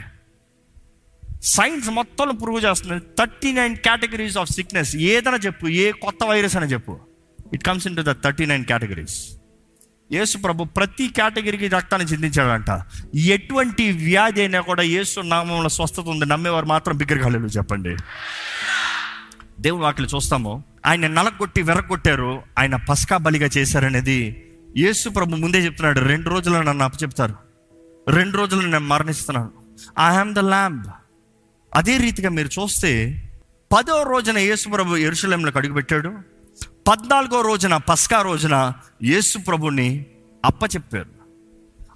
సైన్స్ 1.42 1.90
మొత్తం 1.90 2.36
ప్రూవ్ 2.36 2.64
చేస్తుంది 2.64 3.02
thirty 3.18 3.52
nine 3.52 3.76
categories 3.76 4.38
of 4.38 4.50
sickness 4.50 4.96
ఏదైనా 4.96 5.36
చెప్పు. 5.36 5.66
ఏ 5.66 5.90
కొత్త 5.90 6.24
వైరస్ 6.24 6.56
అని 6.56 6.66
చెప్పు. 6.66 6.98
It 7.54 7.64
comes 7.64 7.86
into 7.96 8.02
the 8.02 8.12
thirty 8.24 8.46
nine 8.46 8.64
categories 8.64 9.37
Yesu 10.12 10.38
ప్రభు 10.38 10.64
ప్రతి 10.64 11.08
కేటగిరీకి 11.08 11.68
రక్తాన్ని 11.68 12.08
చిందించాడంట. 12.08 12.82
ఎటువంటి 13.16 13.92
వ్యాధి 13.92 14.40
అయినా 14.40 14.60
కూడా 14.60 14.82
యేసు 14.82 15.20
నామంలో 15.20 15.68
స్వస్థత 15.68 16.00
ఉంది. 16.00 16.26
నమ్మేవారు 16.26 16.66
మాత్రం 16.66 16.96
బిగ్గరగాలేదు 16.96 17.46
చెప్పండి. 17.46 17.96
దేవుడు 19.60 19.82
వాటిని 19.82 20.08
చూస్తాము. 20.14 20.64
ఆయన 20.86 21.06
నలగొట్టి 21.06 21.62
వెరగొట్టారు. 21.62 22.42
ఆయన 22.58 22.76
పస్కా 22.76 23.16
బలిగా 23.16 23.50
చేశారనేది 23.56 24.44
యేసు 24.76 25.08
ప్రభు 25.08 25.36
ముందే 25.36 25.58
చెప్తున్నాడు. 25.58 26.00
రెండు 26.00 26.30
రోజులు 26.30 26.58
నన్ను 26.58 26.84
అప్పచెప్తారు. 26.84 27.34
రెండు 28.08 28.38
రోజులు 28.38 28.60
నేను 28.60 28.78
మరణిస్తున్నాను. 28.78 29.50
ఐ 30.00 30.12
హ్యామ్ 30.12 30.34
ద 30.34 30.38
ల్యాంబ్ 30.38 30.86
అదే 31.74 31.96
రీతిగా 31.96 32.30
మీరు 32.30 32.48
చూస్తే 32.48 33.22
పదో 33.76 34.02
రోజున 34.02 34.38
యేసు 34.38 34.68
ప్రభు 34.68 34.96
ఎరుసలేంలోకి 34.96 35.58
అడుగుపెట్టాడు. 35.58 36.37
పద్నాలుగో 36.64 37.40
రోజున 37.40 37.76
పస్కా 37.76 38.22
రోజున 38.22 38.72
యేసు 39.02 39.38
ప్రభుని 39.38 40.06
అప్పచెప్పారు. 40.44 41.18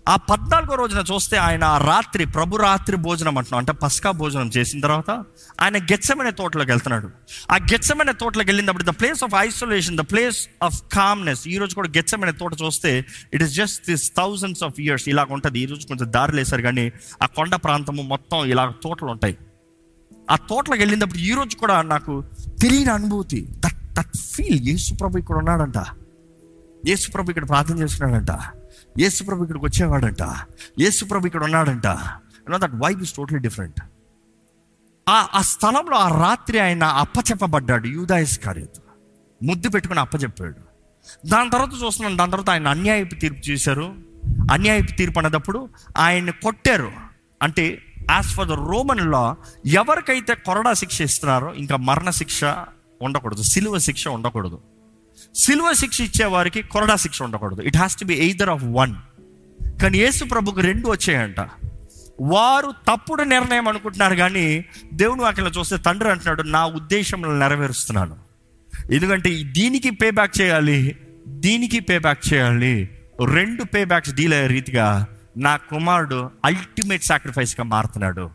ఆ 0.09 0.17
పద్నాలుగో 0.17 0.75
రోజున 0.75 1.05
చూస్తే 1.13 1.37
ఆయన 1.37 1.65
ఆ 1.65 1.79
రాత్రి 1.79 2.25
ప్రభు 2.25 2.57
రాత్రి 2.57 2.97
భోజనం 2.97 3.39
అంటున్నాం. 3.39 3.59
అంటే 3.59 3.73
పస్కా 3.73 4.11
భోజనం 4.11 4.49
చేసిన 4.49 4.81
తర్వాత 4.81 5.11
ఆయన 5.61 5.77
గెచ్చమైన 5.77 6.31
తోటలోకి 6.31 6.71
వెళ్తున్నాడు. 6.71 7.11
ఆ 7.53 7.57
గెచ్చమైన 7.57 8.11
తోటలోకి 8.11 8.49
వెళ్ళినప్పుడు 8.51 8.85
the 8.85 8.89
place 8.89 9.25
of 9.25 9.35
isolation 9.39 9.97
the 9.97 10.01
place 10.01 10.49
of 10.63 10.83
calmness 10.93 11.49
ఈ 11.49 11.59
రోజు 11.59 11.75
కూడా 11.75 11.89
గెచ్చమైన 11.89 12.31
తోట 12.31 12.53
చూస్తే 12.63 13.05
it 13.35 13.43
is 13.43 13.55
just 13.55 13.91
this 13.91 14.13
thousands 14.17 14.63
of 14.63 14.81
years 14.81 15.09
ఇలాగ 15.09 15.27
ఉంటుంది. 15.31 15.61
ఈ 15.61 15.67
రోజు 15.67 15.87
కొంచెం 15.87 16.13
దారి 16.13 16.37
లేసారు 16.37 16.63
కానీ 16.63 16.93
ఆ 17.23 17.27
కొండ 17.27 17.55
ప్రాంతము 17.55 18.03
మొత్తం 18.03 18.45
ఇలా 18.45 18.73
తోటలు 18.83 19.09
ఉంటాయి. 19.09 19.39
ఆ 20.31 20.37
తోటలోకి 20.37 20.83
వెళ్ళినప్పుడు 20.83 21.19
ఈ 21.19 21.33
రోజు 21.33 21.57
కూడా 21.57 21.83
నాకు 21.83 22.25
తెలియని 22.61 22.91
అనుభూతి. 22.91 23.49
దట్ 23.93 24.17
ఫీల్ 24.17 24.69
యేసు 24.69 24.95
ప్రభు 24.95 25.19
ఇక్కడ 25.19 25.37
ఉన్నాడంట. 25.37 25.79
యేసు 26.89 27.11
ప్రభు 27.11 27.31
ఇక్కడ 27.31 27.49
ప్రార్థన 27.49 27.79
చేస్తున్నాడంట. 27.83 28.31
యేసు 28.99 29.25
ప్రభు 29.25 29.43
ఇక్కడికి 29.43 29.65
వచ్చేవాడంట. 29.67 30.23
యేసు 30.81 31.05
ప్రభు 31.05 31.27
ఇక్కడ 31.27 31.45
ఉన్నాడంట. 31.45 31.87
No 32.51 32.59
that 32.59 32.77
vibe 32.85 33.03
is 33.03 33.15
totally 33.15 33.39
different 33.39 33.81
ఆ 35.09 35.29
ఆ 35.35 35.41
స్థలంలో 35.43 35.97
ఆ 35.97 36.09
రాత్రి 36.23 36.59
ఆయన 36.59 36.85
అప్పచెప్పబడ్డాడు 36.85 37.87
యూదాయస్ 37.87 38.39
కార్యత 38.39 38.69
ముద్దు 39.43 39.69
పెట్టుకుని 39.69 40.01
అప్పచెప్పాడు. 40.01 40.61
దాని 41.27 41.51
తర్వాత 41.51 41.73
చూస్తున్నాను 41.85 42.17
దాని 42.17 42.31
తర్వాత 42.31 42.51
ఆయన 42.51 42.69
అన్యాయపు 42.69 43.15
తీర్పు 43.15 43.51
చేశారు. 43.51 43.95
అన్యాయపు 44.53 44.93
తీర్పు 44.97 45.19
అన్నదప్పుడు 45.19 45.69
ఆయన్ని 45.97 46.33
కొట్టారు. 46.33 46.93
అంటే 47.43 47.79
as 48.11 48.27
for 48.27 48.49
the 48.49 48.53
Roman 48.53 49.11
law 49.11 49.37
ఎవరికైతే 49.67 50.35
కొరడా 50.35 50.73
శిక్ష 50.73 51.01
ఇస్తున్నారో 51.01 51.55
ఇంకా 51.55 51.77
మరణ 51.77 52.11
శిక్ష 52.11 52.41
ఉండకూడదు. 53.03 53.43
సిలువ 53.43 53.79
శిక్ష 53.79 54.09
ఉండకూడదు. 54.09 54.61
సిలువ 55.35 55.73
శిక్ష 55.73 56.01
ఇచ్చేవారికి 56.01 56.63
కొరడా 56.63 56.97
శిక్ష 56.97 57.23
ఉండకూడదు. 57.23 57.63
It 57.63 57.77
has 57.77 57.97
to 57.97 58.05
be 58.05 58.15
either 58.15 58.51
of 58.51 58.65
one 58.65 58.95
కానీ 59.83 59.99
యేసు 59.99 60.25
ప్రభుకు 60.25 60.61
రెండు 60.61 60.89
వచ్చాయంట. 60.89 61.41
వారు 62.21 62.71
తప్పుడు 62.71 63.23
నిర్ణయం 63.23 63.69
అనుకుంటున్నారు 63.69 64.15
కానీ 64.15 64.65
దేవుని 64.93 65.23
వాక్యంలో 65.23 65.51
చూస్తే 65.51 65.77
తండ్రి 65.77 66.11
అంటున్నాడు 66.11 66.43
నా 66.43 66.67
ఉద్దేశంలో 66.67 67.39
నెరవేరుస్తున్నాను. 67.39 68.17
ఎందుకంటే 68.93 69.43
దీనికి 69.43 69.91
పే 69.91 70.11
బ్యాక్ 70.11 70.41
చేయాలి 70.41 70.97
దీనికి 71.29 71.81
పే 71.81 71.99
బ్యాక్ 71.99 72.35
చేయాలి. 72.35 72.99
రెండు 73.33 73.65
పే 73.65 73.85
బ్యాక్స్ 73.85 74.15
డీల్ 74.15 74.35
అయ్యే 74.35 74.47
రీతిగా 74.47 75.07
నా 75.37 75.57
కుమారుడు 75.57 76.31
అల్టిమేట్ 76.45 77.05
సాక్రిఫైస్గా 77.05 77.65
మారుతున్నాడు. 77.65 78.31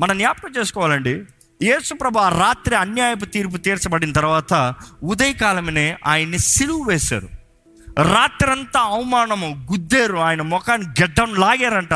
మనం 0.00 0.18
జ్ఞాపకం 0.18 0.52
చేసుకోవాలండి 0.58 1.24
యేసుప్రభు 1.62 2.18
ఆ 2.18 2.28
రాత్రి 2.28 2.76
అన్యాయపు 2.76 3.24
తీర్పు 3.24 3.56
తీర్చబడిన 3.56 4.12
తర్వాత 4.12 4.74
ఉదయకాలమనే 5.02 5.96
ఆయన్ని 6.06 6.38
సిలువు 6.38 6.84
వేశారు. 6.84 7.28
రాత్రంతా 8.02 8.80
అవమానము 8.80 9.66
గుద్దేరు. 9.72 10.16
ఆయన 10.16 10.42
ముఖాన్ని 10.42 10.88
గెడ్డం 10.88 11.34
లాగారంట. 11.34 11.92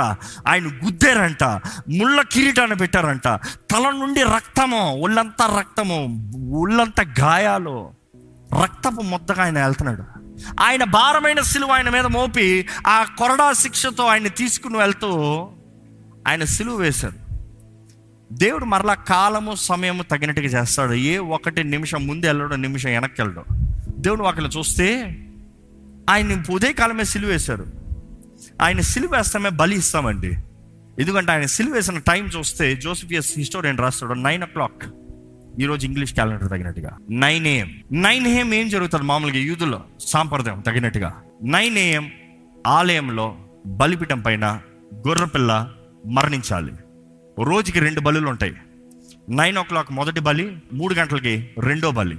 ఆయన 0.49 0.67
గుద్దేరంట. 0.67 1.45
ముళ్ళ 1.89 2.23
కిరీటాన్ని 2.23 2.77
పెట్టారంట. 2.77 3.29
తల 3.71 3.91
నుండి 3.91 4.23
రక్తము 4.23 4.97
ఒళ్ళంతా 4.97 5.57
రక్తము 5.59 6.33
ఒళ్ళంతా 6.55 7.05
గాయాలు. 7.21 7.91
రక్తపు 8.63 9.03
ముద్దగా 9.03 9.43
ఆయన 9.43 9.65
వెళ్తున్నాడు. 9.65 10.05
ఆయన 10.61 10.85
భారమైన 10.85 11.41
సిలువ 11.41 11.71
ఆయన 11.71 11.89
మీద 11.89 12.07
మోపి 12.07 12.69
ఆ 12.87 13.07
కొరడా 13.19 13.53
శిక్షతో 13.53 14.07
ఆయన 14.07 14.29
తీసుకుని 14.29 14.77
వెళ్తూ 14.77 15.49
ఆయన 16.29 16.45
సిలువ 16.45 16.77
వేశారు. 16.77 17.22
దేవుడు 18.33 18.65
మరలా 18.65 18.95
కాలము 18.95 19.55
సమయము 19.55 20.03
తగినట్టుగా 20.03 20.47
చేస్తాడు. 20.47 20.93
ఏ 20.93 21.19
ఒకటి 21.19 21.65
నిమిషం 21.65 22.07
ముందు 22.07 22.27
వెళ్ళడం 22.27 22.63
నిమిషం 22.63 22.91
వెనక్కి 22.91 23.23
వెళ్ళడం. 23.23 23.45
దేవుడు 23.99 24.23
ఒకళ్ళు 24.23 24.49
చూస్తే 24.49 25.17
ఆయన 26.11 26.45
ఉదయకాలమే 26.51 27.05
సిలువ 27.05 27.31
వేశారు 27.31 27.67
ఆయన 28.63 28.81
సిలువేస్తామే 28.81 29.51
బలి 29.51 29.77
ఇస్తామండి. 29.77 30.33
ఎందుకంటే 30.99 31.33
ఆయన 31.33 31.47
సిలువేసిన 31.47 31.99
టైం 31.99 32.27
చూస్తే 32.27 32.77
జోసిఫియస్ 32.77 33.35
హిస్టోరియన్ 33.37 33.79
రాస్తాడు 33.79 34.13
నైన్ 34.13 34.43
ఓ 34.43 34.47
క్లాక్ 34.47 34.83
ఈరోజు 35.61 35.87
ఇంగ్లీష్ 35.87 36.15
క్యాలెండర్ 36.15 36.51
తగినట్టుగా. 36.51 36.99
నైన్ 37.11 37.47
ఏఎం 37.47 37.71
నైన్ 37.93 38.27
ఏఎం 38.27 38.55
ఏం 38.55 38.69
జరుగుతుంది 38.69 39.05
మామూలుగా 39.05 39.39
యూదులో 39.39 39.83
సాంప్రదాయం 40.01 40.61
తగినట్టుగా. 40.61 41.23
నైన్ 41.45 41.79
ఏఎం 41.79 42.11
ఆలయంలో 42.67 43.37
బలిపీఠం 43.67 44.21
పైన 44.21 44.61
గొర్రెపిల్ల 44.95 45.71
మరణించాలి. 46.07 46.73
రోజుకి 47.41 47.81
రెండు 47.81 48.01
బలులు 48.01 48.29
ఉంటాయి. 48.29 48.55
నైన్ 49.29 49.59
ఓ 49.59 49.63
క్లాక్ 49.63 49.93
మొదటి 49.93 50.21
బలి 50.21 50.57
మూడు 50.73 50.95
గంటలకి 50.95 51.51
రెండో 51.59 51.91
బలి 51.91 52.19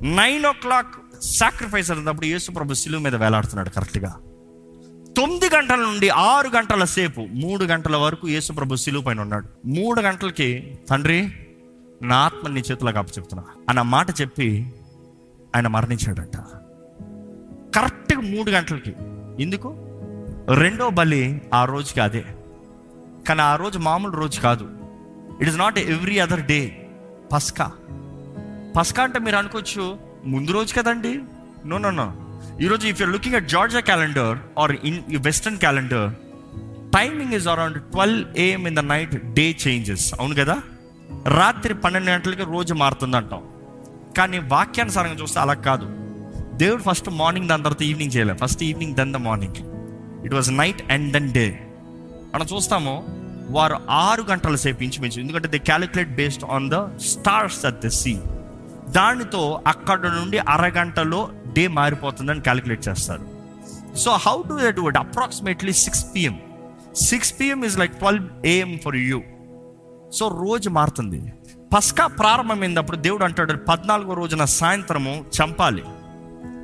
నైన్ 0.00 0.46
ఓ 0.46 0.52
క్లాక్ 0.52 0.94
సాక్రిఫైస్ 1.20 1.90
అయినప్పుడు 1.90 2.26
యేసుప్రభు 2.26 2.74
శిలువ 2.74 3.00
మీద 3.00 3.14
వేలాడుతున్నాడు 3.14 3.68
కరెక్ట్గా. 3.68 4.10
తొమ్మిది 5.16 5.56
గంటల 5.56 5.76
నుండి 5.76 6.08
ఆరు 6.08 6.48
గంటల 6.48 6.84
సేపు 6.84 7.20
మూడు 7.20 7.64
గంటల 7.64 7.96
వరకు 7.96 8.28
యేసుప్రభు 8.28 8.76
శిలువ 8.76 9.02
పైన 9.02 9.20
ఉన్నాడు. 9.20 9.48
మూడు 9.66 10.00
గంటలకి 10.00 10.78
తండ్రి 10.90 11.32
నా 12.02 12.16
ఆత్మ 12.16 12.48
నీ 12.48 12.62
చేతులకు 12.70 12.98
అప్పచెప్తున్నా 12.98 13.44
అన్న 13.68 13.82
మాట 13.82 14.20
చెప్పి 14.20 14.72
ఆయన 15.56 15.66
మరణించాడంట. 15.66 16.36
కరెక్ట్గా 17.74 18.20
మూడు 18.20 18.50
గంటలకి. 18.50 18.94
ఎందుకు? 19.42 19.74
రెండో 20.54 20.90
బలి 20.90 21.42
ఆ 21.54 21.64
రోజుకి 21.64 22.00
అదే. 22.00 22.24
కానీ 23.28 23.40
ఆ 23.40 23.56
రోజు 23.56 23.78
మామూలు 23.78 24.12
రోజు 24.12 24.40
కాదు. 24.40 24.68
It 25.40 25.48
is 25.48 25.58
not 25.58 25.78
every 25.78 26.18
other 26.18 26.42
day 26.42 26.88
పస్కా 27.32 27.70
పస్కా 28.76 29.02
అంటే 29.02 29.18
మీరు 29.18 29.36
అనుకోవచ్చు 29.36 29.98
ముందు 30.24 30.52
రోజు 30.52 30.74
కదండి? 30.74 31.20
నో 31.66 31.78
నో 31.78 31.90
నో 31.90 32.12
ఈరోజు 32.60 32.86
if 32.86 33.00
you're 33.00 33.10
looking 33.10 33.34
at 33.34 33.48
Georgia 33.48 33.80
calendar 33.80 34.38
or 34.58 34.72
in 34.84 35.02
western 35.16 35.58
calendar 35.58 36.10
timing 36.96 37.32
is 37.32 37.48
around 37.48 37.82
twelve 37.82 38.38
AM 38.38 38.66
in 38.66 38.76
the 38.76 38.78
night 38.78 39.32
day 39.34 39.56
changes 39.68 40.14
అవును 40.20 40.34
కదా? 40.34 40.56
రాత్రి 41.28 41.74
పన్నెండు 41.74 42.10
గంటలకి 42.10 42.42
రోజు 42.42 42.74
మారుతుంది 42.74 43.16
అంటాం 43.16 43.42
కానీ 44.18 44.38
వాక్యానుసారంగా 44.38 45.14
చూస్తే 45.14 45.40
అలా 45.40 45.54
కాదు. 45.54 45.86
దేవుడు 46.56 46.82
ఫస్ట్ 46.82 47.10
మార్నింగ్ 47.10 47.48
దాని 47.48 47.62
తర్వాత 47.62 47.82
ఈవినింగ్ 47.82 48.16
చేయలేదు 48.16 48.38
first 48.38 48.62
evening 48.62 48.94
then 48.94 49.12
the 49.12 49.16
morning 49.16 49.58
it 50.26 50.34
was 50.34 50.52
night 50.52 50.92
and 50.92 51.12
then 51.12 51.32
day 51.32 51.63
మనం 52.34 52.46
చూస్తాము 52.56 52.92
వారు 53.50 53.76
ఆరు 53.90 54.22
గంటల 54.22 54.56
సేపు 54.56 54.82
ఇంచుమించు 54.82 55.20
ఎందుకంటే 55.20 55.48
they 55.48 55.58
calculate 55.58 56.16
based 56.16 56.44
on 56.44 56.70
the 56.70 56.78
stars 56.98 57.64
at 57.64 57.80
the 57.84 57.88
sea 57.88 58.14
దానితో 58.88 59.62
అక్కడ 59.66 60.06
నుండి 60.06 60.38
అరగంటలో 60.38 61.28
డే 61.52 61.68
మారిపోతుందని 61.68 62.40
క్యాలిక్యులేట్ 62.40 62.88
చేస్తారు. 62.88 63.24
So 63.96 64.12
how 64.12 64.42
do 64.42 64.60
that 64.64 64.80
would 64.80 64.96
approximately 64.96 65.72
six 65.72 66.04
PM 66.14 66.38
six 66.94 67.34
PM 67.40 67.64
is 67.64 67.78
like 67.78 67.94
twelve 67.98 68.46
AM 68.46 68.80
for 68.84 68.96
you 68.96 69.20
so 70.12 70.46
రోజు 70.46 70.70
మారుతుంది. 70.70 71.32
పస్కా 71.74 72.06
ప్రారంభమైనప్పుడు 72.06 72.96
దేవుడు 72.96 73.24
అంటాడు 73.24 73.52
పద్నాలుగో 73.52 74.14
రోజున 74.14 74.44
సాయంత్రము 74.44 75.24
చంపాలి. 75.38 75.84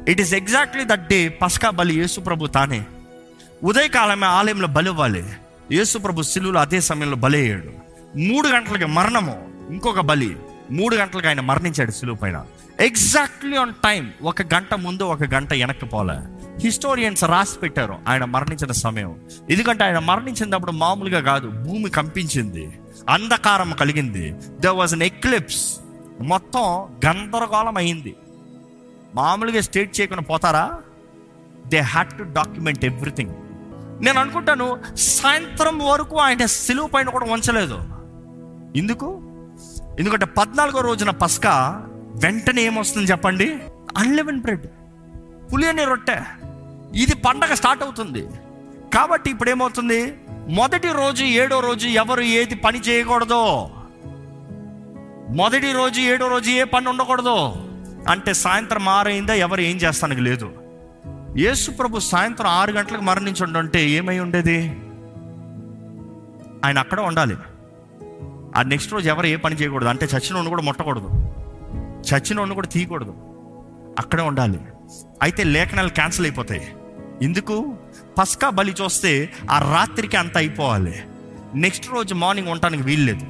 It 0.08 0.20
is 0.20 0.34
exactly 0.34 0.84
that 0.84 1.08
day 1.08 1.28
పస్కా 1.28 1.70
బలి 1.70 1.94
యేసు 2.00 2.20
ప్రభు 2.20 2.46
తానే. 2.46 2.84
ఉదయకాలమే 3.64 4.26
ఆలయంలో 4.26 4.68
బలి 4.68 4.90
ఇవ్వాలి. 4.90 5.24
యేసుప్రభు 5.72 6.22
శిలువులు 6.22 6.32
శిలువులో 6.32 6.60
అదే 6.60 6.80
సమయంలో 6.80 7.16
బలయ్యాడు 7.16 7.70
మూడు 8.18 8.48
గంటలకి 8.48 8.84
మరణము 8.84 9.48
ఇంకొక 9.70 10.00
బలి. 10.00 10.36
మూడు 10.70 10.96
గంటలకు 10.96 11.28
ఆయన 11.28 11.40
మరణించాడు 11.40 11.90
శిలువు 11.90 12.16
పైన. 12.16 12.46
ఎగ్జాక్ట్లీ 12.80 13.56
ఆన్ 13.56 13.72
టైం 13.72 14.12
ఒక 14.22 14.42
గంట 14.54 14.74
ముందు 14.74 15.02
ఒక 15.02 15.22
గంట 15.22 15.52
వెనక్కి 15.52 15.86
పోలే. 15.86 16.14
హిస్టోరియన్స్ 16.60 17.24
రాసి 17.24 17.58
పెట్టారు 17.58 17.98
ఆయన 18.08 18.24
మరణించిన 18.24 18.72
సమయం. 18.72 19.20
ఎందుకంటే 19.50 19.84
ఆయన 19.84 19.98
మరణించినప్పుడు 19.98 20.70
మామూలుగా 20.70 21.20
కాదు 21.20 21.48
భూమి 21.48 21.90
కంపించింది 21.90 22.72
అంధకారం 23.08 23.72
కలిగింది. 23.72 24.34
ద 24.60 24.66
వాజ్ 24.66 24.92
అన్ 24.92 25.02
ఎక్లిప్స్ 25.02 25.76
మొత్తం 26.20 26.62
గందరగోళం 27.06 27.76
అయింది. 27.76 28.16
మామూలుగా 29.14 29.60
స్టేట్ 29.60 30.00
చేయకుండా 30.00 30.22
పోతారా? 30.22 30.78
They 31.66 31.78
had 31.78 32.18
to 32.18 32.22
document 32.22 32.84
everything 32.84 33.34
నేను 34.00 34.20
అనుకుంటాను 34.20 34.80
సాయంత్రం 34.94 35.78
వరకు 35.78 36.16
ఆయన 36.16 36.46
సిలువు 36.46 36.88
పైన 36.88 37.08
కూడా 37.08 37.32
ఉంచలేదు 37.32 37.78
ఎందుకు? 38.76 39.22
ఎందుకంటే 39.98 40.26
పద్నాలుగో 40.26 40.80
రోజున 40.80 41.10
పస్కా 41.10 41.86
వెంటనే 42.22 42.62
ఏమొస్తుంది 42.62 43.10
చెప్పండి? 43.10 43.58
అన్లెవెన్ 43.96 44.40
బ్రెడ్ 44.40 44.66
పులియని 45.52 45.84
రొట్టె. 45.84 46.18
ఇది 46.94 47.14
పండగ 47.14 47.54
స్టార్ట్ 47.54 47.82
అవుతుంది. 47.82 48.26
కాబట్టి 48.94 49.30
ఇప్పుడు 49.30 49.50
ఏమవుతుంది? 49.50 50.14
మొదటి 50.48 50.88
రోజు 50.88 51.24
ఏడో 51.24 51.60
రోజు 51.60 51.88
ఎవరు 51.88 52.20
ఏది 52.20 52.54
పని 52.54 52.78
చేయకూడదు? 52.78 53.68
మొదటి 55.30 55.72
రోజు 55.72 56.00
ఏడో 56.00 56.28
రోజు 56.28 56.50
ఏ 56.50 56.64
పని 56.64 56.88
ఉండకూడదు? 56.88 57.36
అంటే 58.08 58.34
సాయంత్రం 58.34 58.88
ఆరైందా? 58.88 59.34
ఎవరు 59.34 59.60
ఏం 59.60 59.76
చేస్తానికి 59.76 60.20
లేదు. 60.20 60.59
యేసు 61.38 61.70
ప్రభు 61.70 61.98
సాయంత్రం 61.98 62.46
ఆరు 62.46 62.72
గంటలకు 62.72 63.00
మరణించి 63.00 63.44
ఉండంటే 63.44 63.90
ఏమై 63.90 64.18
ఉండేది? 64.18 64.68
ఆయన 66.64 66.78
అక్కడ 66.78 67.00
ఉండాలి. 67.00 67.36
ఆ 68.56 68.62
నెక్స్ట్ 68.62 68.92
రోజు 68.92 69.08
ఎవరు 69.08 69.26
ఏ 69.26 69.36
పని 69.36 69.54
చేయకూడదు. 69.54 69.88
అంటే 69.88 70.06
చచ్చినోడిని 70.06 70.48
కూడా 70.48 70.62
ముట్టకూడదు. 70.62 71.08
చచ్చినోడిని 71.82 72.54
కూడా 72.54 72.66
తీయకూడదు. 72.66 73.14
అక్కడే 73.98 74.22
ఉండాలి. 74.22 74.60
అయితే 75.22 75.44
లేఖనాలు 75.44 75.88
క్యాన్సిల్ 75.88 76.26
అయిపోతాయి. 76.26 76.72
ఎందుకు? 77.22 77.76
పస్కా 78.18 78.50
బలి 78.50 78.74
చూస్తే 78.82 79.32
ఆ 79.50 79.58
రాత్రికి 79.58 80.16
అంత 80.16 80.36
అయిపోవాలి. 80.36 80.94
నెక్స్ట్ 81.54 81.90
రోజు 81.92 82.14
మార్నింగ్ 82.14 82.48
ఉండటానికి 82.48 82.82
వీల్లేదు. 82.82 83.26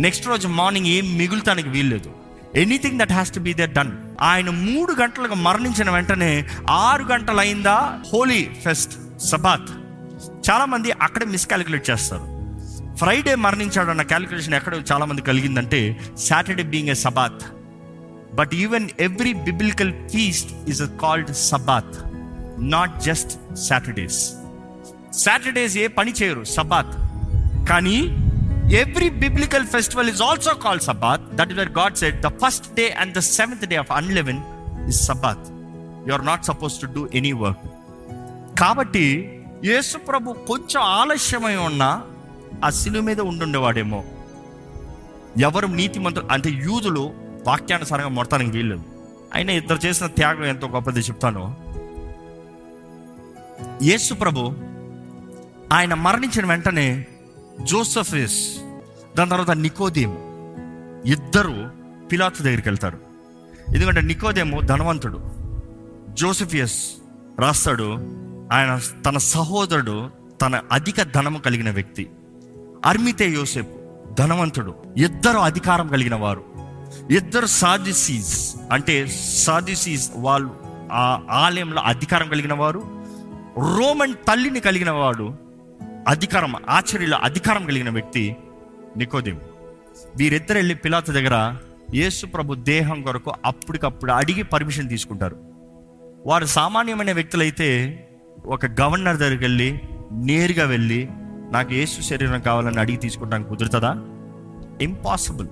నెక్స్ట్ 0.00 0.26
రోజు 0.26 0.48
మార్నింగ్ 0.48 0.86
ఏం 0.86 1.18
మిగులుతానికి 1.18 1.68
వీల్లేదు. 1.68 2.10
Anything 2.54 3.00
that 3.00 3.12
has 3.12 3.34
to 3.34 3.40
be 3.40 3.54
that 3.54 3.72
done. 3.72 4.05
ఆయన 4.20 4.50
మూడు 4.50 4.92
గంటలకు 4.92 5.34
మరణించిన 5.34 5.90
వెంటనే 5.90 6.48
ఆరు 6.70 7.04
గంటలు 7.04 7.40
అయిందా 7.40 8.00
హోలీ 8.12 8.50
ఫెస్ట్ 8.64 9.18
సబాత్. 9.18 9.70
చాలామంది 10.50 10.92
అక్కడ 10.92 11.06
అక్కడే 11.06 11.26
మిస్కాలిక్యులేట్ 11.26 11.90
చేస్తారు. 11.90 12.36
ఫ్రైడే 12.96 13.34
మరణించాడు 13.34 13.90
అన్న 13.90 14.02
క్యాలిక్యులేషన్ 14.02 14.54
ఎక్కడ 14.54 14.82
చాలామంది 14.92 15.22
కలిగిందంటే 15.22 16.00
Saturday 16.18 16.62
being 16.62 16.88
a 16.88 16.94
Sabbath. 16.94 17.42
But 18.34 18.54
even 18.54 18.88
every 19.00 19.32
biblical 19.32 19.92
feast 19.92 20.48
is 20.68 20.82
called 21.02 21.34
Sabbath 21.34 21.96
not 22.58 23.00
just 23.00 23.56
Saturdays 23.56 24.32
Saturdays 25.12 25.76
ఏ 25.76 25.86
పని 25.86 26.12
చేయరు 26.22 26.44
సబాత్. 26.44 26.96
కానీ 27.68 28.25
every 28.74 29.10
biblical 29.10 29.66
festival 29.66 30.08
is 30.08 30.22
also 30.22 30.54
called 30.54 30.82
Sabbath 30.82 31.20
that 31.34 31.50
is 31.52 31.58
where 31.58 31.68
God 31.68 31.96
set 31.96 32.20
the 32.20 32.26
first 32.26 32.74
day 32.74 32.90
and 32.90 33.14
the 33.14 33.18
seventh 33.18 33.66
day 33.66 33.76
of 33.76 33.92
unleavened 33.92 34.40
is 34.88 35.06
Sabbath 35.06 35.46
you 36.08 36.12
are 36.12 36.26
not 36.26 36.44
suppose 36.44 36.80
to 36.80 36.86
do 36.86 37.08
any 37.14 37.32
work 37.32 37.64
కాబట్టి 38.58 39.06
యేసు 39.64 39.98
ప్రభు 39.98 40.32
కొంచెం 40.32 40.82
ఆలస్యమై 40.82 41.56
ఉన్నా 41.56 42.02
ఆ 42.64 42.70
శిలువ 42.70 43.02
మీద 43.02 43.20
ఉండుండేవాడేమో. 43.20 44.04
ఎవరు 45.38 45.66
నీతిమంతులు 45.66 46.26
అంటే 46.26 46.50
యూదులు 46.50 47.12
వాక్యానుసారంగా 47.46 48.08
మొడతానికి 48.08 48.50
వీళ్ళు 48.50 48.80
అయినా 49.34 49.52
ఇద్దరు 49.52 49.86
చేసిన 49.86 50.06
త్యాగం 50.06 50.44
ఎంతో 50.44 50.68
గొప్పది 50.68 51.00
చెప్తాను. 51.00 51.42
యేసు 53.82 54.14
ప్రభు 54.14 54.52
ఆయన 55.74 55.94
మరణించిన 55.94 56.46
వెంటనే 56.46 57.06
జోసఫిస్ 57.62 58.58
దాని 59.18 59.30
తర్వాత 59.30 59.50
నికోదేమ్ 59.50 60.14
ఇద్దరు 61.06 61.70
పిలాతు 62.12 62.42
దగ్గరికి 62.42 62.68
వెళ్తారు. 62.68 62.98
ఎందుకంటే 63.74 64.00
నికోదేము 64.00 64.60
ధనవంతుడు. 64.60 65.20
జోసఫియస్ 66.08 66.90
రాస్తాడు. 67.38 67.92
ఆయన 68.52 68.80
తన 69.06 69.18
సహోదరుడు 69.18 70.10
తన 70.42 70.60
అధిక 70.72 71.02
ధనము 71.02 71.38
కలిగిన 71.38 71.70
వ్యక్తి. 71.70 72.10
అర్మితే 72.84 73.30
యోసేపు 73.30 73.78
ధనవంతుడు. 74.18 74.74
ఇద్దరు 74.96 75.38
అధికారం 75.38 75.88
కలిగిన 75.88 76.14
వారు. 76.14 76.44
ఇద్దరు 77.10 77.46
సాదిసీస్ 77.46 78.56
అంటే 78.72 79.06
సాదిసీస్ 79.34 80.10
వాళ్ళు 80.16 80.56
ఆ 80.92 81.20
ఆలయంలో 81.30 81.82
అధికారం 81.82 82.28
కలిగిన 82.28 82.54
వారు. 82.54 82.82
రోమన్ 83.58 84.14
తల్లిని 84.14 84.60
కలిగిన 84.60 84.90
వాడు 84.90 85.45
అధికారం 86.06 86.54
ఆచర్యలో 86.70 87.16
అధికారం 87.16 87.66
కలిగిన 87.66 87.90
వ్యక్తి 87.90 88.36
నికోదేము. 88.96 89.40
వీరిద్దరు 90.16 90.56
వెళ్ళి 90.56 90.74
పిలాత 90.74 91.10
దగ్గర 91.10 91.56
యేసు 91.94 92.26
ప్రభు 92.26 92.54
దేహం 92.54 93.02
కొరకు 93.02 93.32
అప్పటికప్పుడు 93.44 94.12
అడిగి 94.12 94.42
పర్మిషన్ 94.42 94.88
తీసుకుంటారు. 94.88 95.36
వారు 96.26 96.44
సామాన్యమైన 96.44 97.12
వ్యక్తులైతే 97.12 98.02
ఒక 98.46 98.66
గవర్నర్ 98.66 99.16
దగ్గరికి 99.16 99.44
వెళ్ళి 99.44 99.80
నేరుగా 100.12 100.64
వెళ్ళి 100.64 101.08
నాకు 101.50 101.74
యేసు 101.74 102.00
శరీరం 102.00 102.40
కావాలని 102.40 102.80
అడిగి 102.80 102.96
తీసుకుంటానికి 102.96 103.50
కుదురుతుందా? 103.50 103.94
ఇంపాసిబుల్. 104.82 105.48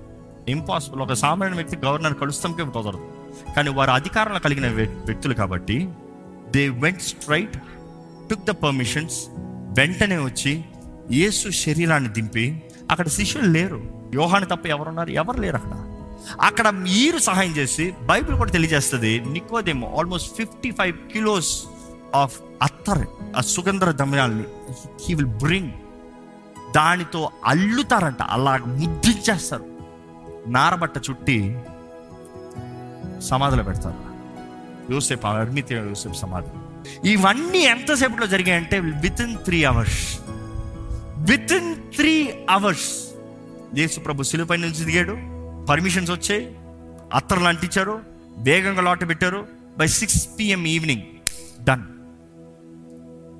ఇంపాసిబుల్. 0.49 1.01
ఒక 1.01 1.13
సామాన్య 1.13 1.55
వ్యక్తి 1.55 1.77
గవర్నర్ 1.77 2.13
కలుస్తాంకే 2.13 2.63
కుదరదు. 2.63 3.07
కానీ 3.55 3.69
వారు 3.69 3.91
అధికారంలో 3.91 4.39
కలిగిన 4.39 4.67
వ్యక్తులు 4.71 5.33
కాబట్టి 5.33 5.89
they 6.49 6.69
went 6.69 7.01
straight 7.01 7.57
took 8.29 8.45
the 8.45 8.49
permissions 8.49 9.25
వెంటనే 9.77 10.17
వచ్చి 10.17 10.65
యేసు 11.11 11.49
శరీరాన్ని 11.49 12.09
దింపి 12.09 12.63
అక్కడ 12.91 13.07
శిష్యులు 13.07 13.47
లేరు. 13.47 14.09
యోహాని 14.13 14.45
తప్ప 14.45 14.67
ఎవరున్నారు? 14.67 15.09
ఎవరు 15.09 15.41
లేరు 15.41 15.55
అక్కడ. 15.55 15.91
అక్కడ 16.41 16.69
మీరు 16.69 17.17
సహాయం 17.17 17.51
చేసి 17.51 17.93
బైబిల్ 18.03 18.37
కూడా 18.37 18.51
తెలియజేస్తుంది 18.51 19.19
Nicodemus 19.19 19.95
almost 19.97 20.37
fifty 20.37 20.71
five 20.71 21.13
kilos 21.13 21.63
of 22.15 22.41
attar 22.61 23.07
ఆ 23.37 23.41
సుగంధ 23.41 23.83
దమ్యాల్ని 23.83 24.43
హీ 25.05 25.13
విల్ 25.13 25.25
బ్రింగ్ 25.25 25.71
దానితో 26.75 27.29
అల్లుతారంట 27.45 28.21
అలా 28.21 28.57
ముద్దించేస్తారు 28.57 29.65
నారబట్ట 30.47 30.97
చుట్టి 31.09 31.59
సమాధిలో 33.21 33.63
పెడతారు. 33.63 34.15
యూసేఫ్ 34.93 35.25
అర్మిత 35.25 35.71
యూసేఫ్ 35.71 36.17
సమాధి. 36.17 36.64
ఇవన్నీ 37.05 37.59
ఎంతసేపులో 37.59 38.27
జరిగాయి 38.27 38.61
అంటే 38.61 38.79
within 39.21 39.37
three 39.37 39.63
hours 39.63 40.19
within 41.53 41.75
three 41.75 42.45
hours 42.49 43.05
Yesu 43.77 43.99
ప్రభు 43.99 44.23
శిలుపై 44.23 44.57
నుంచి 44.57 44.85
దిగాడు. 44.85 45.17
పర్మిషన్స్ 45.65 46.11
వచ్చాయి. 46.11 46.55
అత్తర్లు 47.13 47.47
అంటించారు. 47.47 47.99
వేగంగా 48.37 48.81
లాట 48.81 49.07
పెట్టారు. 49.07 49.47
By 49.77 49.87
six 49.87 50.29
PM 50.39 50.65
evening 50.65 51.01
done 51.65 51.83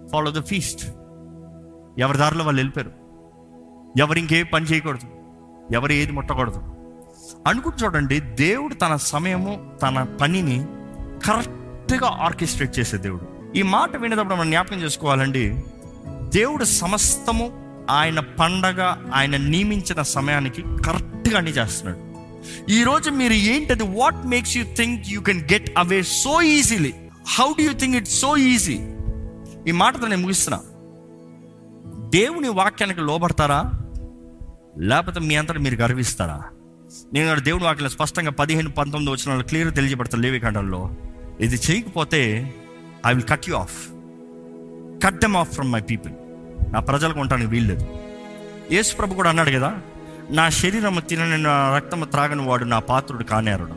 follow 0.09 0.31
the 0.31 0.43
feast 0.43 0.87
ఎవరి 1.97 2.17
దారిలో 2.17 2.45
వాళ్ళు 2.45 2.59
వెళ్ళిపోయారు? 2.59 2.91
ఎవరు 3.99 4.19
ఇంకే 4.19 4.43
పని 4.43 4.65
చేయకూడదు? 4.65 5.07
ఎవరు 5.75 5.91
ఏది 5.91 6.11
ముట్టకూడదు? 6.11 6.61
అనుకుంటు 7.47 7.83
చూడండి 7.83 8.19
దేవుడు 8.19 8.73
తన 8.73 8.95
సమయము 8.95 9.77
తన 9.81 10.03
పనిని 10.21 10.65
కరెక్ట్గా 11.25 12.07
ఆర్కెస్ట్రేట్ 12.07 12.79
చేసే 12.79 12.97
దేవుడు. 12.97 13.34
ఈ 13.55 13.61
మాట 13.61 13.95
వినేటప్పుడు 13.95 14.35
మనం 14.35 14.49
జ్ఞాపకం 14.49 14.81
చేసుకోవాలండి. 14.81 15.63
దేవుడు 16.33 16.63
సమస్తము 16.63 17.45
ఆయన 17.89 18.19
పండగ 18.19 18.81
ఆయన 19.13 19.37
నియమించిన 19.37 20.01
సమయానికి 20.01 20.61
కరెక్ట్గా 20.61 21.37
అన్ని 21.37 21.51
చేస్తున్నాడు. 21.51 21.99
ఈరోజు 22.71 23.09
మీరు 23.09 23.33
ఏంటది? 23.33 23.83
What 23.83 24.27
makes 24.27 24.57
you 24.57 24.63
think 24.63 25.05
you 25.09 25.21
can 25.21 25.41
get 25.53 25.69
away 25.77 26.03
so 26.03 26.41
easily 26.41 26.93
how 27.39 27.51
do 27.57 27.61
you 27.61 27.73
think 27.73 27.95
it 27.95 28.07
so 28.07 28.37
easy 28.37 28.79
ఈ 29.67 29.71
మాటతో 29.71 30.07
నేను 30.07 30.21
ముగిస్తున్నా. 30.21 30.61
దేవుని 32.09 32.49
వాక్యానికి 32.49 33.01
లోబడతారా? 33.01 33.71
లేకపోతే 34.77 35.19
మీ 35.19 35.35
అంతటా 35.35 35.59
మీరు 35.59 35.75
గర్విస్తారా? 35.75 36.43
నేను 37.13 37.39
దేవుని 37.39 37.63
వాక్యం 37.63 37.89
స్పష్టంగా 37.89 38.31
పదిహేను 38.31 38.69
పంతొమ్మిది 38.69 39.11
వచ్చిన 39.11 39.41
క్లియర్ 39.41 39.73
తెలియజేపడతాను 39.73 40.23
లేవి 40.23 40.39
కాండంలో. 40.39 40.89
ఇది 41.39 41.59
చేయకపోతే 41.71 42.53
I 43.05 43.13
will 43.13 43.27
cut 43.29 43.49
you 43.49 43.55
off 43.55 43.75
cut 45.05 45.15
them 45.15 45.35
off 45.37 45.51
from 45.53 45.71
my 45.71 45.81
people 45.81 46.13
నా 46.73 46.79
ప్రజలకు 46.79 47.19
ఉండటానికి 47.19 47.47
వీల్లేదు 47.47 47.85
యేసు 48.71 48.95
ప్రభు 48.95 49.13
కూడా 49.13 49.29
అన్నాడు 49.29 49.51
కదా 49.51 49.71
నా 50.29 50.49
శరీరము 50.49 50.99
తినని 50.99 51.37
నా 51.37 51.77
రక్తము 51.77 52.05
త్రాగని 52.05 52.47
వాడు 52.47 52.63
నా 52.65 52.79
పాత్రుడు 52.79 53.23
కానేరుడు 53.23 53.75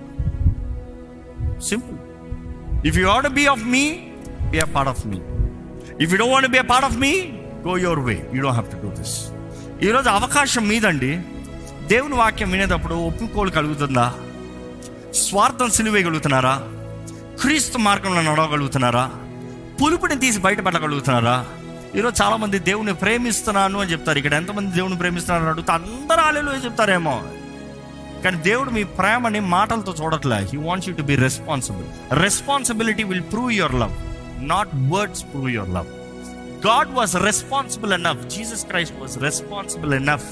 simple 1.60 1.98
if 2.86 2.98
you 2.98 3.08
want 3.08 3.28
be 3.28 3.46
of 3.46 3.64
me 3.64 3.84
be 4.50 4.58
a 4.58 4.68
part 4.74 4.90
of 4.90 5.06
me 5.06 5.18
if 6.00 6.12
you 6.12 6.18
don't 6.18 6.32
want 6.32 6.48
be 6.48 6.58
a 6.58 6.62
part 6.62 6.86
of 6.86 6.96
me 6.96 7.12
go 7.66 7.78
your 7.78 7.98
way 7.98 8.16
you 8.32 8.42
don't 8.42 8.58
have 8.58 8.70
to 8.72 8.86
do 8.86 8.90
this 9.00 9.16
ఈరోజు 9.82 10.08
అవకాశం 10.08 10.68
మీదండి. 10.68 11.10
దేవుని 11.86 12.14
వాక్యం 12.14 12.50
వినేటప్పుడు 12.50 12.94
ఒప్పుకోలు 12.94 13.50
కలుగుతుందా? 13.50 14.06
స్వార్థం 15.14 15.70
సిలువేయగలుగుతున్నారా 15.70 16.54
క్రీస్తు 17.42 17.78
మార్గంలో 17.86 18.22
నడవగలుగుతున్నారా? 18.28 19.02
పులుపుని 19.80 20.16
తీసి 20.22 20.38
బయటపడగలుగుతున్నారా? 20.46 21.34
ఈరోజు 21.98 22.16
చాలామంది 22.22 22.58
దేవుని 22.68 22.94
ప్రేమిస్తున్నాను 23.02 23.76
అని 23.82 23.92
చెప్తారు. 23.92 24.18
ఇక్కడ 24.20 24.34
ఎంతమంది 24.40 24.70
దేవుని 24.78 24.96
ప్రేమిస్తున్నారు 25.02 25.50
అడుగుతా 25.52 25.74
అందరూ 25.80 26.22
ఆలేలు 26.28 26.56
చెప్తారేమో. 26.64 27.14
కానీ 28.24 28.38
దేవుడు 28.48 28.70
మీ 28.78 28.82
ప్రేమని 28.98 29.40
మాటలతో 29.54 29.92
చూడట్లే. 30.00 30.38
He 30.52 30.58
wants 30.68 30.88
you 30.88 30.94
to 31.00 31.04
be 31.10 31.16
responsible 31.26 31.86
responsibility 32.24 33.06
will 33.12 33.24
prove 33.34 33.52
your 33.60 33.76
love 33.82 33.94
not 34.52 34.74
words 34.94 35.24
prove 35.32 35.50
your 35.56 35.72
love 35.78 35.90
God 36.66 36.92
was 36.98 37.14
responsible 37.28 37.92
enough 38.00 38.24
Jesus 38.34 38.66
Christ 38.72 38.98
was 39.02 39.16
responsible 39.28 39.94
enough 40.00 40.28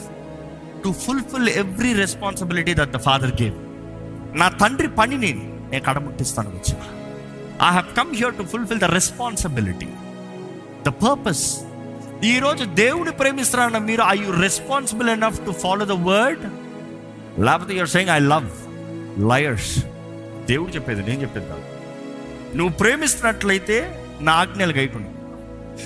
to 0.85 0.93
fulfil 1.05 1.49
every 1.65 1.93
responsibility 2.05 2.75
that 2.83 2.95
the 2.99 3.01
father 3.09 3.35
gave 3.43 3.57
నా 4.43 4.49
తండ్రి 4.65 4.91
పనిని 5.01 5.33
నేను 5.71 5.85
కడముట్టిస్తాను 5.85 6.51
వచ్చాను. 6.57 6.96
I 7.61 7.73
have 7.73 7.97
come 7.97 8.15
here 8.15 8.37
to 8.37 8.43
fulfil 8.43 8.79
the 8.79 8.85
responsibility 8.85 9.87
the 10.85 10.89
purpose 10.89 11.65
ఈరోజు 12.25 12.65
దేవుని 12.65 13.11
ప్రేమిస్తున్నారన్న 13.11 13.79
మీరు 13.79 14.03
I 14.03 14.19
you 14.19 14.31
responsible 14.31 15.11
enough 15.11 15.47
to 15.47 15.51
follow 15.51 15.85
the 15.85 15.93
word 15.93 16.41
లేకపోతే 17.41 17.75
you're 17.75 17.89
saying 17.89 18.11
I 18.11 18.19
love 18.19 18.51
liars 19.29 19.79
దేవుడు 20.47 20.71
చెప్పేది 20.71 21.03
నేను 21.03 21.23
చెప్పేది 21.23 21.47
కాదు. 21.47 21.63
నువ్వు 22.57 22.73
ప్రేమిస్తున్నట్లయితే 22.73 24.01
నా 24.21 24.33
ఆజ్ఞలు 24.33 24.73
గైకుండా 24.73 25.11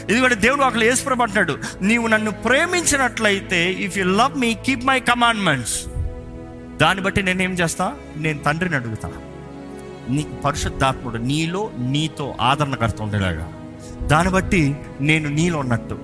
ఎందుకంటే 0.08 0.34
దేవుడు 0.34 0.62
అక్కడ 0.62 0.82
యేసుప్రభు 0.82 1.58
నీవు 1.82 2.06
నన్ను 2.06 2.30
ప్రేమించినట్లయితే 2.30 3.72
if 3.72 3.98
you 3.98 4.04
love 4.04 4.36
me 4.36 4.54
keep 4.54 4.84
my 4.84 5.00
commandments 5.00 5.86
దాన్ని 6.76 7.02
బట్టి 7.02 7.22
నేను 7.22 7.42
ఏం 7.42 7.50
చేస్తా? 7.50 7.96
నేను 8.16 8.38
తండ్రిని 8.38 8.76
అడుగుతాను 8.76 9.29
నీ 10.10 10.26
పరిశుద్ధాత్ముడు 10.44 11.16
నీలో 11.16 11.70
నీతో 11.78 12.34
ఆదరణకర్త 12.40 13.02
ఉండేలాగా. 13.02 13.52
దాన్ని 14.02 14.32
బట్టి 14.32 14.76
నేను 15.00 15.28
నీలో 15.28 15.58
ఉన్నట్టు. 15.58 15.98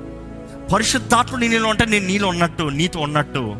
పరిశుద్ధాత్ముడు 0.74 1.40
నీలో 1.40 1.68
ఉంటే 1.68 1.84
నేను 1.84 2.06
నీలో 2.06 2.28
ఉన్నట్టు 2.28 2.62
నీతో 2.62 3.00
ఉన్నట్టు. 3.00 3.56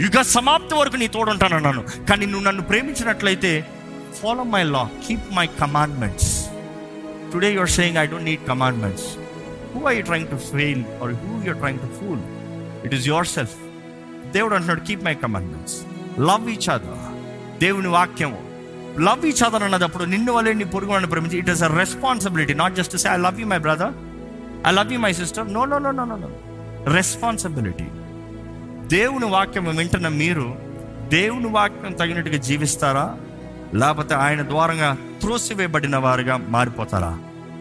యుగ 0.00 0.20
సమాప్తి 0.22 0.74
వరకు 0.74 0.96
నీ 0.96 1.06
తోడు 1.06 1.30
ఉంటానన్నాను 1.30 1.82
కానీ 1.82 2.26
నువ్వు 2.26 2.44
నన్ను 2.46 2.62
ప్రేమించినట్లయితే 2.62 3.66
follow 4.22 4.42
my 4.42 4.62
law 4.62 4.88
keep 5.06 5.32
my 5.32 5.46
commandments 5.46 6.50
today 7.32 7.52
your 7.52 7.68
saying 7.68 7.98
I 7.98 8.06
don't 8.06 8.24
need 8.24 8.48
commandments 8.48 9.04
who 9.74 9.86
are 9.86 9.94
you 9.94 10.02
trying 10.02 10.28
to 10.28 10.36
fail 10.36 10.84
or 11.02 11.14
who 11.14 11.44
you're 11.44 11.56
trying 11.56 11.80
to 11.80 11.86
fool 12.00 12.20
it 12.86 12.94
is 12.94 13.08
yourself 13.26 13.56
దేవుడు 14.32 14.54
అంటున్నాడు 14.54 14.80
keep 14.80 15.04
my 15.04 15.14
commandments 15.14 15.76
love 16.20 16.50
each 16.50 16.70
other 16.70 17.58
దేవుని 17.60 17.88
వాక్యము. 17.88 18.47
Love 19.00 19.26
each 19.26 19.42
other 19.42 19.62
అన్నదప్పుడు 19.62 20.04
నిన్ను 20.04 20.32
వల్లే 20.32 20.52
నీ 20.52 20.64
పొరుగు 20.64 20.90
వాళ్ళని 20.90 21.10
ప్రేమించి 21.10 21.38
it 21.38 21.50
is 21.50 21.62
a 21.62 21.66
responsibility 21.66 22.54
not 22.54 22.74
just 22.74 22.96
say 22.96 23.08
I 23.08 23.16
love 23.16 23.40
you 23.40 23.46
my 23.46 23.58
brother 23.58 23.92
I 24.66 24.70
love 24.70 24.92
you 24.92 24.98
my 24.98 25.12
sister 25.12 25.52
no 25.52 25.64
no 25.64 25.78
no 25.78 25.90
no 25.90 26.04
no 26.04 26.30
responsibility 26.92 27.84
దేవుని 28.86 29.24
వాక్యం 29.24 29.76
వింటున్న 29.76 30.08
మీరు 30.08 30.56
దేవుని 31.08 31.48
వాక్యం 31.48 31.92
తగినట్టుగా 31.92 32.36
జీవిస్తారా? 32.36 33.16
లేకపోతే 33.74 34.14
ఆయన 34.14 34.42
ద్వారంగా 34.42 34.96
త్రోసివేయబడిన 35.20 35.96
వారుగా 35.96 36.36
మారిపోతారా? 36.36 37.18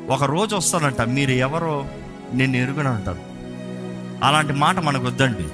ఒక 0.09 0.23
రోజు 0.23 0.55
వస్తారంట 0.55 1.01
మీరు 1.01 1.31
ఎవరో 1.31 1.85
నేను 2.33 2.57
ఎరుగున 2.57 2.87
అంటారు 2.87 3.17
అలాంటి 4.23 4.53
మాట 4.53 4.79
మనకు 4.79 5.05
వద్దండి. 5.05 5.47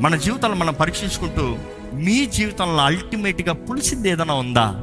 మన 0.00 0.16
జీవితాలు 0.16 0.54
మనం 0.54 0.74
పరీక్షించుకుంటూ 0.74 1.56
మీ 1.94 2.26
జీవితంలో 2.26 2.76
అల్టిమేట్గా 2.76 3.52
పులిసింది 3.52 4.10
ఏదైనా 4.10 4.34
ఉందా? 4.34 4.82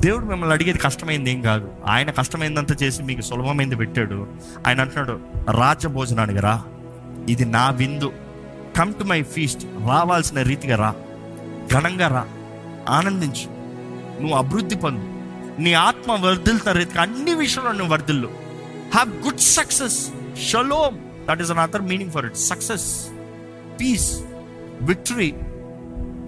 దేవుడు 0.00 0.24
మిమ్మల్ని 0.24 0.54
అడిగేది 0.54 0.78
కష్టమైంది 0.78 1.30
ఏం 1.30 1.42
కాదు. 1.42 1.72
ఆయన 1.86 2.10
కష్టమైందంతా 2.10 2.76
చేసి 2.82 3.02
మీకు 3.02 3.20
సులభమైంది 3.20 3.76
పెట్టాడు. 3.76 4.26
ఆయన 4.66 4.80
అంటున్నాడు 4.80 5.20
రాజభోజనానికి 5.50 6.40
రా. 6.40 6.64
ఇది 7.28 7.44
నా 7.44 7.70
విందు. 7.70 8.12
కమ్ 8.76 8.94
టు 8.94 9.04
మై 9.04 9.22
ఫీస్ట్ 9.22 9.64
రావాల్సిన 9.64 10.42
రీతిగా 10.42 10.76
రా. 10.76 10.94
ఘనంగా 11.72 12.08
రా. 12.08 12.26
ఆనందించు. 12.88 13.50
నువ్వు 14.20 14.36
అభివృద్ధి 14.36 14.76
పొందు. 14.76 15.04
నీ 15.60 15.72
ఆత్మ 15.72 16.12
వర్ధిల్తున్న 16.12 16.72
రీతిగా 16.72 17.02
అన్ని 17.02 17.34
విషయంలో 17.34 17.72
నువ్వు 17.72 17.92
వర్ధిల్లు. 17.92 18.28
Have 18.94 19.24
good 19.24 19.40
success 19.40 20.08
shalom 20.50 20.98
that 21.28 21.42
is 21.42 21.50
another 21.58 21.82
meaning 21.82 22.10
for 22.10 22.26
it 22.26 22.36
success 22.36 23.06
peace 23.80 24.20
victory 24.82 25.34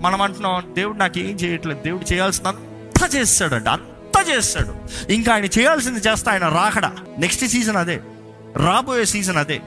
మనం 0.00 0.22
అంటున్నాం 0.22 0.74
దేవుడు 0.74 0.98
నాకు 0.98 1.18
ఏం 1.18 1.36
చేయట్లేదు? 1.36 1.82
దేవుడు 1.82 2.12
చేయాల్సిన 2.12 2.46
అంతా 2.46 3.06
చేస్తాడంట 3.06 3.68
అంతా 3.68 4.22
చేస్తాడు. 4.22 4.74
ఇంకా 5.12 5.32
ఆయన 5.32 5.44
చేయాల్సింది 5.44 6.00
చేస్తా 6.00 6.32
ఆయన 6.32 6.48
రాకడ? 6.48 6.86
నెక్స్ట్ 7.18 7.46
సీజన్ 7.46 7.76
అదే. 7.76 8.00
రాబోయే 8.56 9.04
సీజన్ 9.04 9.36
అదే. 9.36 9.62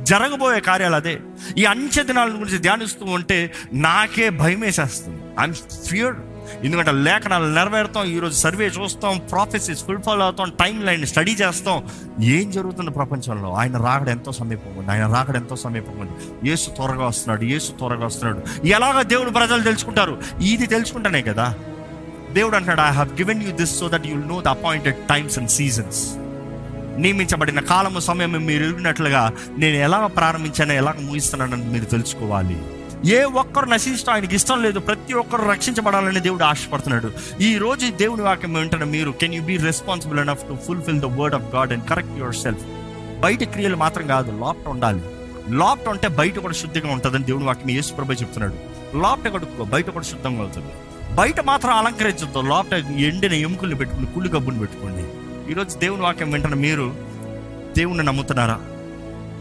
జరగబోయే 0.00 0.60
కార్యాలు 0.60 0.94
అదే. 0.94 1.20
ఈ 1.58 1.64
అంచె 1.64 2.02
దినాల 2.02 2.28
గురించి 2.28 2.58
ధ్యానిస్తూ 2.58 3.04
ఉంటే 3.04 3.52
నాకే 3.72 4.30
భయం 4.30 4.60
వేసేస్తుంది 4.60 5.22
ఐఎమ్ 5.40 5.54
ఫియర్ 5.88 6.14
ఎందుకంటే 6.64 6.92
లేఖనాలు 6.92 7.44
నెరవేరుతాం 7.44 8.06
ఈరోజు 8.06 8.34
సర్వే 8.34 8.66
చూస్తాం 8.66 9.18
ప్రాఫెసెస్ 9.30 9.84
ఫుల్ఫాల్ 9.84 10.22
అవుతాం 10.22 10.52
టైం 10.60 10.84
లైన్ 10.84 11.06
స్టడీ 11.06 11.32
చేస్తాం. 11.32 11.84
ఏం 12.20 12.50
జరుగుతుంది 12.50 12.90
ప్రపంచంలో? 12.90 13.52
ఆయన 13.52 13.76
రాకడ 13.76 14.08
ఎంతో 14.08 14.32
సమీపం 14.32 14.76
ఉంది. 14.76 14.90
ఆయన 14.90 15.06
రాకడ 15.06 15.36
ఎంతో 15.36 15.56
సమీపం 15.56 15.98
ఉంది. 16.00 16.48
యేసు 16.48 16.70
త్వరగా 16.70 17.06
వస్తున్నాడు 17.06 17.44
యేసు 17.44 17.72
త్వరగా 17.72 18.06
వస్తున్నాడు. 18.06 18.66
ఎలాగ 18.66 19.02
దేవుడు 19.02 19.30
ప్రజలు 19.30 19.62
తెలుసుకుంటారు? 19.62 20.22
ఇది 20.42 20.66
తెలుసుకుంటానే 20.66 21.22
కదా. 21.22 21.54
దేవుడు 22.32 22.56
అంటాడు 22.56 22.80
I 22.80 22.90
have 22.90 23.08
given 23.08 23.42
you 23.42 23.52
this 23.52 23.80
so 23.80 23.88
that 23.88 24.06
you'll 24.06 24.28
know 24.28 24.40
the 24.40 24.48
appointed 24.48 24.96
times 24.96 25.38
and 25.38 25.50
seasons 25.50 26.14
నియమించబడిన 27.00 27.60
కాలము 27.60 28.00
సమయం 28.00 28.32
మీరు 28.32 28.64
ఎరిగినట్లుగా 28.64 29.32
నేను 29.58 29.76
ఎలా 29.76 30.06
ప్రారంభించానో 30.06 30.74
ఎలా 30.74 30.94
ముగిస్తున్నానని 31.00 31.64
మీరు 31.64 31.84
తెలుసుకోవాలి. 31.84 32.56
ఏ 33.04 33.22
ఒక్కరు 33.22 33.66
నశించడం 33.66 34.12
ఆయనకి 34.14 34.34
ఇష్టం 34.34 34.62
లేదు 34.62 34.78
ప్రతి 34.78 35.12
ఒక్కరు 35.12 35.42
రక్షించబడాలని 35.50 36.20
దేవుడు 36.20 36.44
ఆశపడుతున్నాడు. 36.44 37.12
ఈ 37.42 37.56
రోజు 37.58 37.90
దేవుని 37.90 38.22
వాక్యం 38.22 38.54
వెంటనే 38.54 38.84
మీరు 38.84 39.10
can 39.10 39.34
you 39.34 39.42
be 39.42 39.56
responsible 39.56 40.20
enough 40.20 40.44
to 40.48 40.56
fulfil 40.66 41.00
the 41.00 41.04
word 41.04 41.34
of 41.34 41.54
God 41.54 41.72
and 41.72 41.88
correct 41.88 42.18
yourself 42.34 42.62
బయట 43.20 43.44
క్రియలు 43.44 43.76
మాత్రం 43.76 44.06
కాదు 44.06 44.30
లోపట 44.30 44.68
ఉండాలి. 44.68 45.02
లోపట 45.48 45.88
ఉంటే 45.88 46.08
బయట 46.08 46.38
కూడా 46.38 46.54
శుద్ధిగా 46.54 46.92
ఉంటుందని 46.92 47.24
దేవుని 47.24 47.44
వాక్యం 47.44 47.70
యేసు 47.70 47.92
ప్రభు 47.92 48.12
చెప్తున్నాడు. 48.12 48.56
లోపట 48.96 49.32
కడుక్కో 49.34 49.64
బయట 49.64 49.90
కూడా 49.90 50.04
శుద్ధంగా 50.04 50.40
అవుతుంది. 50.40 50.72
బయట 51.14 51.40
మాత్రం 51.40 51.74
అలంకరించద్దు 51.76 52.38
లోపట 52.38 52.72
ఎండిన 53.08 53.32
ఎముకల్ని 53.32 53.76
పెట్టుకుని 53.76 54.06
కుళ్ళు 54.06 54.30
గబ్బుని 54.30 54.58
పెట్టుకోండి. 54.58 55.04
ఈరోజు 55.52 55.78
దేవుని 55.78 56.02
వాక్యం 56.02 56.30
వెంటనే 56.30 56.54
మీరు 56.54 56.94
దేవుణ్ణి 57.76 58.04
నమ్ముతున్నారా? 58.04 58.58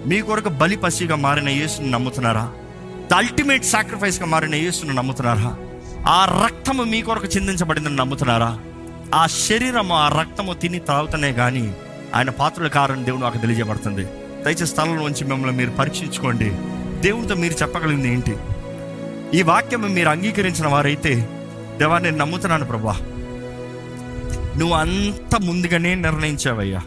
మీ 0.05 0.21
కొరకు 0.21 0.49
బలి 0.49 0.75
పసిగా 0.75 1.15
మారిన 1.15 1.49
యేసుని 1.49 1.91
నమ్ముతున్నారా? 1.91 2.51
ద 3.11 3.13
అల్టిమేట్ 3.13 3.65
సాక్రిఫైస్గా 3.65 4.25
మారిన 4.25 4.55
యేసును 4.55 4.93
నమ్ముతున్నారా? 4.93 5.57
ఆ 6.07 6.45
రక్తము 6.45 6.83
మీ 6.83 7.01
కొరకు 7.01 7.25
చిందించబడిందని 7.25 7.95
నమ్ముతున్నారా? 7.95 8.59
ఆ 9.15 9.27
శరీరము 9.27 9.95
ఆ 9.95 10.07
రక్తము 10.19 10.53
తిని 10.53 10.79
తాగుతనే 10.79 11.33
కానీ 11.33 11.75
ఆయన 12.15 12.29
పాత్రల 12.29 12.67
కారణం 12.67 13.05
దేవుడు 13.05 13.21
నాకు 13.21 13.37
తెలియజేయబడుతుంది. 13.37 14.05
దయచేసి 14.43 14.65
స్థలంలో 14.65 15.03
ఉంచి 15.03 15.25
మిమ్మల్ని 15.25 15.57
మీరు 15.57 15.69
పరీక్షించుకోండి. 15.69 16.51
దేవునితో 17.01 17.35
మీరు 17.35 17.53
చెప్పగలిగింది 17.53 18.13
ఏంటి? 18.13 18.37
ఈ 19.37 19.41
వాక్యం 19.41 19.93
మీరు 19.93 20.09
అంగీకరించిన 20.09 20.67
వారైతే 20.67 21.29
దేవా 21.77 21.97
నేను 21.97 22.17
నమ్ముతున్నాను 22.17 22.65
ప్రభా. 22.65 22.97
నువ్వు 24.57 24.73
అంత 24.73 25.35
ముందుగానే 25.41 25.95
నిర్ణయించావయ్యా. 25.95 26.81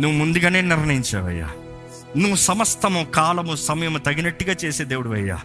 నువ్వు 0.00 0.18
ముందుగానే 0.18 0.60
నిర్ణయించావయ్యా. 0.60 1.50
నువ్వు 2.16 2.36
సమస్తము 2.36 3.04
కాలము 3.04 3.56
సమయము 3.56 3.98
తగినట్టుగా 3.98 4.56
చేసే 4.64 4.84
దేవుడు 4.84 5.08
అయ్యా. 5.08 5.38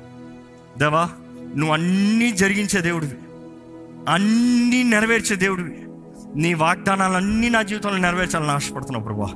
దేవా 0.78 1.10
నువ్వు 1.56 1.74
అన్నీ 1.74 2.32
జరిగించే 2.32 2.82
దేవుడివి. 2.82 3.18
అన్నీ 4.10 4.84
నెరవేర్చే 4.84 5.36
దేవుడివి. 5.36 5.84
నీ 6.36 6.54
వాగ్దానాలన్నీ 6.54 7.50
నా 7.50 7.62
జీవితంలో 7.62 7.98
నెరవేర్చాలని 7.98 8.52
ఆశపడుతున్నావు 8.52 9.06
ప్రభా 9.06 9.30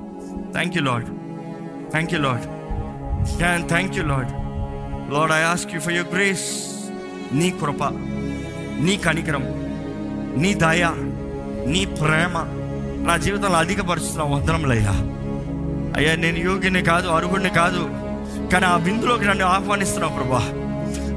thank 0.52 0.78
you 0.78 0.84
Lord 0.84 1.06
thank 1.92 2.14
you 2.14 2.20
Lord 2.20 2.46
thank 3.68 3.98
you 3.98 4.04
Lord 4.04 4.32
Lord 5.14 5.32
I 5.32 5.42
ask 5.42 5.76
you 5.76 5.80
for 5.80 5.94
your 5.94 6.14
grace 6.16 6.48
నీ 7.34 7.50
కృప 7.50 7.84
నీ 8.80 8.98
కనికరం 8.98 9.46
నీ 10.42 10.54
దయ 10.54 10.84
నీ 11.68 11.86
ప్రేమ 11.86 12.36
నా 13.08 13.18
జీవితంలో 13.18 13.58
అధికపరుస్తున్న 13.58 14.24
వందనములయ్యా 14.24 14.94
అయ్యా 15.98 16.16
నేను 16.16 16.38
యోగిని 16.38 16.82
కాదు 16.82 17.08
అరుగుడిని 17.08 17.50
కాదు 17.50 17.84
కానీ 18.54 18.66
ఆ 18.66 18.76
విందులోకి 18.78 19.26
నన్ను 19.26 19.46
ఆహ్వానిస్తున్నావు 19.46 20.14
ప్రభా. 20.14 20.44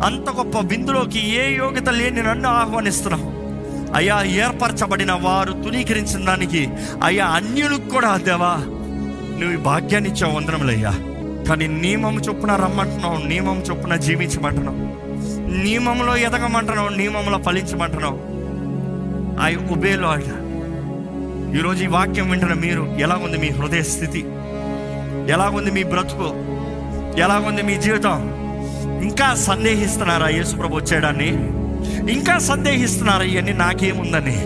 అంత 0.06 0.30
గొప్ప 0.30 0.58
విందులోకి 0.58 1.20
ఏ 1.36 1.56
యోగ్యత 1.56 1.88
లేని 1.88 2.22
నన్ను 2.22 2.48
ఆహ్వానిస్తున్నావు. 2.48 3.28
అయ్యా 3.94 4.22
ఏర్పరచబడిన 4.22 5.12
వారు 5.12 5.52
తునీకరించిన 5.52 6.24
దానికి 6.24 6.68
అయ్యా 7.02 7.26
అన్యులకు 7.26 7.88
కూడా 7.88 8.16
దేవా 8.16 8.56
నువ్వు 9.40 9.56
భాగ్యాన్ని 9.62 10.10
ఇచ్చావు 10.10 10.36
వందనములయ్యా 10.36 10.92
కానీ 11.48 11.66
నియమం 11.66 12.16
చొప్పున 12.16 12.56
రమ్మంటున్నావు 12.56 13.26
నియమం 13.28 13.58
చొప్పున 13.60 13.96
జీవించమంటున్నావు. 13.96 14.78
నియమంలో 15.62 16.16
ఎదగమంటున్నావు 16.16 16.88
నియమంలో 16.88 17.38
ఫలించమంటున్నావు. 17.38 18.18
ఐ 19.44 19.54
ఉబే 19.54 19.96
లాడ్ 19.96 20.24
ఈరోజు 21.56 21.84
ఈ 21.84 21.86
వాక్యం 21.86 22.30
వింటున్న 22.30 22.54
మీరు 22.54 22.82
ఎలా 23.00 23.16
ఉంది 23.16 23.38
మీ 23.38 23.48
హృదయ 23.48 23.82
స్థితి? 23.82 24.24
ఎలాగుంది 25.30 25.70
మీ 25.70 25.82
బ్రతుకు? 25.82 26.28
ఎలాగుంది 27.20 27.62
మీ 27.62 27.74
జీవితం? 27.76 28.30
ఇంకా 29.02 29.34
సందేహిస్తున్నారా 29.34 30.28
యేసుప్రభు 30.28 30.76
వచ్చాడని 30.76 31.28
ఇంకా 32.12 32.38
సందేహిస్తున్నారా 32.38 33.24
ఇవన్నీ 33.24 33.52
నాకేముందని? 33.52 34.36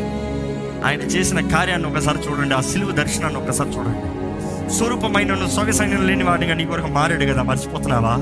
ఆయన 0.87 1.01
చేసిన 1.01 1.49
కార్యాన్ని 1.49 1.89
ఒకసారి 1.89 2.19
చూడండి 2.19 2.55
ఆ 2.55 2.61
సిలువు 2.61 2.91
దర్శనాన్ని 2.91 3.39
ఒకసారి 3.41 3.71
చూడండి. 3.71 4.19
స్వరూపమైన 4.75 5.47
సొగసైన్యం 5.47 6.07
లేని 6.07 6.25
వాడిగా 6.25 6.55
నీ 6.55 6.65
కొరకు 6.65 6.87
మారాడు 6.87 7.25
కదా 7.25 7.43
మర్చిపోతున్నావా? 7.43 8.17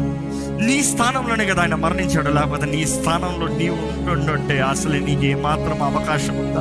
నీ 0.66 0.82
స్థానంలోనే 0.82 1.44
కదా 1.44 1.62
ఆయన 1.62 1.74
మరణించాడు 1.74 2.30
లేకపోతే 2.30 2.66
నీ 2.66 2.86
స్థానంలో 2.86 3.48
నీవు 3.48 4.10
ఉంటుంటే 4.10 4.60
అసలు 4.60 5.04
నీకు 5.04 5.24
ఏమాత్రం 5.24 5.82
అవకాశం 5.82 6.38
ఉందా? 6.38 6.60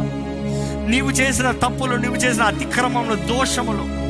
నీవు 0.89 1.09
చేసిన 1.11 1.51
తప్పులు 1.51 1.95
నువ్వు 1.95 2.15
చేసిన 2.15 2.43
అతిక్రమంలో 2.43 3.15
దోషములు 3.15 4.04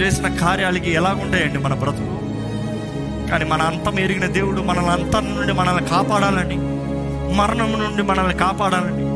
చేసిన 0.00 0.28
కార్యాలకి 0.28 0.90
ఎలాగుంటాయండి 0.90 1.58
మన 1.58 1.74
బ్రతుకు? 1.74 2.16
కానీ 3.30 3.44
మన 3.44 3.62
అంతం 3.62 3.98
ఎరిగిన 3.98 4.26
దేవుడు 4.26 4.62
మనల్ని 4.62 4.90
అంతం 4.90 5.36
నుండి 5.36 5.52
మనల్ని 5.52 5.84
కాపాడాలని 5.84 6.56
మరణం 7.36 7.72
నుండి 7.72 8.02
మనల్ని 8.02 8.34
కాపాడాలని 8.34 9.06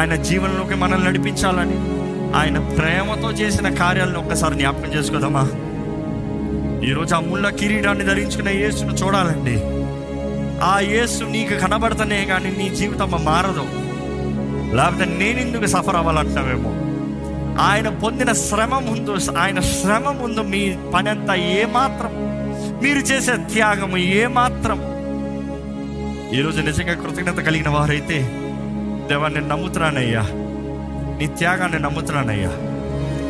ఆయన 0.00 0.22
జీవనంలోకి 0.22 0.74
మనల్ని 0.74 1.08
నడిపించాలని 1.08 1.78
ఆయన 2.36 2.58
ప్రేమతో 2.58 3.30
చేసిన 3.30 3.74
కార్యాలను 3.74 4.18
ఒక్కసారి 4.18 4.54
జ్ఞాపకం 4.54 4.94
చేసుకోదామా? 4.94 5.44
ఈరోజు 6.88 7.14
ఆ 7.14 7.20
ముళ్ళ 7.20 7.48
కిరీటాన్ని 7.48 8.04
ధరించుకున్న 8.04 8.48
యేసును 8.48 8.92
చూడాలండి. 8.92 9.56
ఆ 10.64 10.80
యేసు 10.80 11.24
నీకు 11.24 11.54
కనబడతనే 11.54 12.24
కానీ 12.24 12.50
నీ 12.58 12.76
జీవితం 12.76 13.10
మారదు. 13.24 13.66
లేకపోతే 14.76 15.04
నేను 15.04 15.38
ఎందుకు 15.40 15.66
సఫర్ 15.66 15.96
అవ్వాలంటావేమో 15.96 16.81
ఆయన 17.60 17.88
పొందిన 17.88 18.32
శ్రమ 18.32 18.78
ముందు 18.78 19.38
ఆయన 19.38 19.60
శ్రమ 19.60 20.10
ముందు 20.10 20.40
మీ 20.40 20.76
పని 20.94 21.10
అంతా 21.10 21.34
ఏమాత్రం 21.34 22.10
మీరు 22.82 22.98
చేసే 22.98 23.32
త్యాగము 23.36 23.96
ఏమాత్రం. 23.96 24.92
ఈరోజు 26.38 26.60
నిజంగా 26.60 26.94
కృతజ్ఞత 26.94 27.34
కలిగిన 27.34 27.68
వారైతే 27.68 28.18
దేవాన్ని 29.08 29.48
నమ్ముతున్నానయ్యా. 29.48 30.22
నీ 31.18 31.26
త్యాగాన్ని 31.26 31.78
నమ్ముతున్నానయ్యా. 31.78 32.48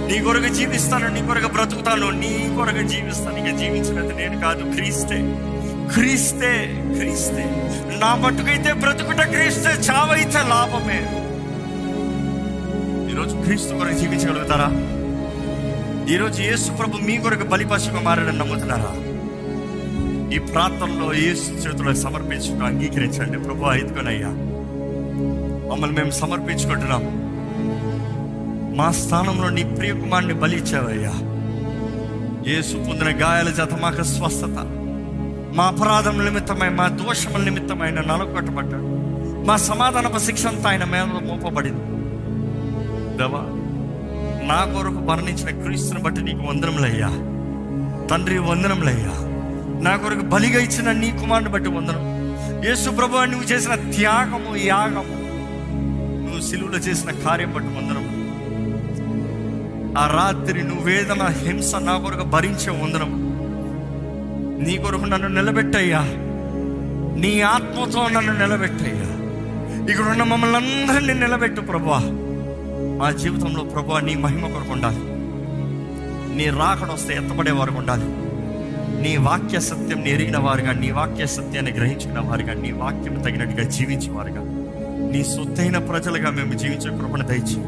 నీ 0.08 0.24
కొరకు 0.24 0.54
జీవిస్తాను 0.54 1.08
నీ 1.08 1.26
కొరకు 1.26 1.46
బ్రతుకుతాను 1.46 2.10
నీ 2.10 2.54
కొరకు 2.56 2.88
జీవిస్తాను. 2.88 3.36
ఇక 3.36 3.56
జీవించినది 3.56 4.14
నేను 4.14 4.40
కాదు 4.40 4.74
క్రీస్తే. 4.74 5.36
క్రీస్తే 5.94 6.82
క్రీస్తే. 6.98 7.70
నా 8.00 8.14
మట్టుకైతే 8.14 8.72
బ్రతుకుట 8.72 9.20
క్రీస్తే 9.20 9.70
చావైతే 9.70 10.38
లాభమే. 10.38 11.21
క్రీస్తు 13.44 13.74
కొరకు 13.74 13.98
జీవించగలుగుతారా? 13.98 14.68
ఈరోజు 16.14 16.42
యేసు 16.42 16.70
ప్రభు 16.70 16.96
మీ 16.96 17.16
కొరకు 17.16 17.44
బలిపశుగా 17.44 18.00
మారని 18.00 18.38
నమ్ముతున్నారా? 18.38 18.92
ఈ 20.34 20.38
ప్రాంతంలో 20.38 21.14
యేసు 21.14 21.50
చేతులకు 21.50 21.96
సమర్పించుకుని 21.96 22.66
అంగీకరించండి. 22.66 23.38
ప్రభు 23.38 23.64
ఐదుకొనయ్యా 23.70 24.28
మమ్మల్ని 25.70 25.96
మేము 25.96 26.10
సమర్పించుకుంటున్నాం. 26.10 27.04
మా 28.76 28.90
స్థానంలో 28.90 29.48
నీ 29.48 29.62
ప్రియ 29.62 29.92
కుమారుని 29.92 30.34
బలి 30.34 30.56
ఇచ్చావయ్యా. 30.56 31.14
యేసు 32.52 32.76
పొందిన 32.76 33.24
గాయాల 33.24 33.48
చేత 33.48 33.74
మాకు 33.74 34.02
స్వస్థత. 34.02 34.58
మా 35.54 35.64
అపరాధం 35.64 36.24
నిమిత్తమై 36.24 36.68
మా 36.68 36.88
దోషముల 36.88 37.42
నిమిత్తమైన 37.42 37.98
ఆయన 37.98 38.06
నలగొట్టబడ్డాడు 38.06 38.92
మా 39.46 39.56
సమాధానపు 39.56 40.18
శిక్ష 40.18 40.46
అంతా 40.46 40.70
ఆయన 40.70 40.84
మీద 40.84 41.02
మోపబడింది. 41.02 42.01
దేవా 43.18 43.40
నా 44.46 44.72
కొరకు 44.72 44.92
మరణించిన 44.92 45.62
క్రీస్తుని 45.62 46.02
బట్టి 46.02 46.22
నీకు 46.22 46.38
వందనములయ్యా. 46.38 47.08
తండ్రి 48.06 48.38
వందనములయ్యా. 48.38 49.12
నా 49.82 49.96
కొరకు 49.96 50.20
బలిగా 50.20 50.60
ఇచ్చిన 50.60 50.92
నీ 50.92 51.10
కుమారుని 51.10 51.48
బట్టి 51.48 51.70
వందనం. 51.70 52.12
యేసు 52.64 52.90
ప్రభు 52.90 53.18
నువ్వు 53.18 53.42
చేసిన 53.42 53.74
త్యాగము 53.74 54.56
యాగము 54.56 55.22
నువ్వు 56.26 56.40
సిలువలో 56.40 56.78
చేసిన 56.78 57.10
కార్యం 57.10 57.52
బట్టి 57.52 57.68
వందనం. 57.68 58.22
ఆ 59.98 60.06
రాత్రి 60.06 60.62
నువ్వు 60.64 60.84
వేదన 60.84 61.22
హింస 61.22 61.74
నా 61.74 61.98
కొరకు 61.98 62.24
భరించే 62.24 62.70
వందనం. 62.70 63.32
నీ 64.62 64.76
కొరకు 64.76 65.04
నన్ను 65.04 65.28
నిలబెట్టయ్యా. 65.28 66.00
నీ 67.20 67.40
ఆత్మతో 67.40 68.08
నన్ను 68.08 68.32
నిలబెట్టయ్యా. 68.32 69.12
ఇక్కడ 69.92 70.10
ఉన్న 70.10 70.22
మమ్మల్ని 70.22 70.56
అందరినీ 70.56 71.14
నిలబెట్టు 71.14 71.60
ప్రభా 71.60 72.28
మా 73.02 73.10
జీవితంలో 73.10 73.64
ప్రభు 73.64 73.98
నీ 73.98 74.14
మహిమ 74.14 74.40
కొరకు 74.40 74.72
ఉండాలి. 74.72 75.00
నీ 76.36 76.58
రాకడొస్తే 76.58 77.14
ఎత్తపడే 77.14 77.52
వారికి 77.52 77.78
ఉండాలి. 77.78 78.04
నీ 79.02 79.16
వాక్య 79.16 79.60
సత్యం 79.60 80.06
ఎరిగిన 80.06 80.38
వారుగా 80.38 80.72
నీ 80.72 80.90
వాక్య 80.90 81.26
సత్యాన్ని 81.26 81.72
గ్రహించిన 81.72 82.18
వారుగా 82.18 82.54
నీ 82.54 82.72
వాక్యం 82.72 83.14
తగినట్టుగా 83.14 83.68
జీవించేవారుగా. 83.68 84.40
నీ 85.12 85.24
సొత్తైన 85.24 85.78
ప్రజలుగా 85.78 86.30
మేము 86.30 86.52
జీవించే 86.52 86.98
కృపణ 86.98 87.22
దయచి 87.22 87.64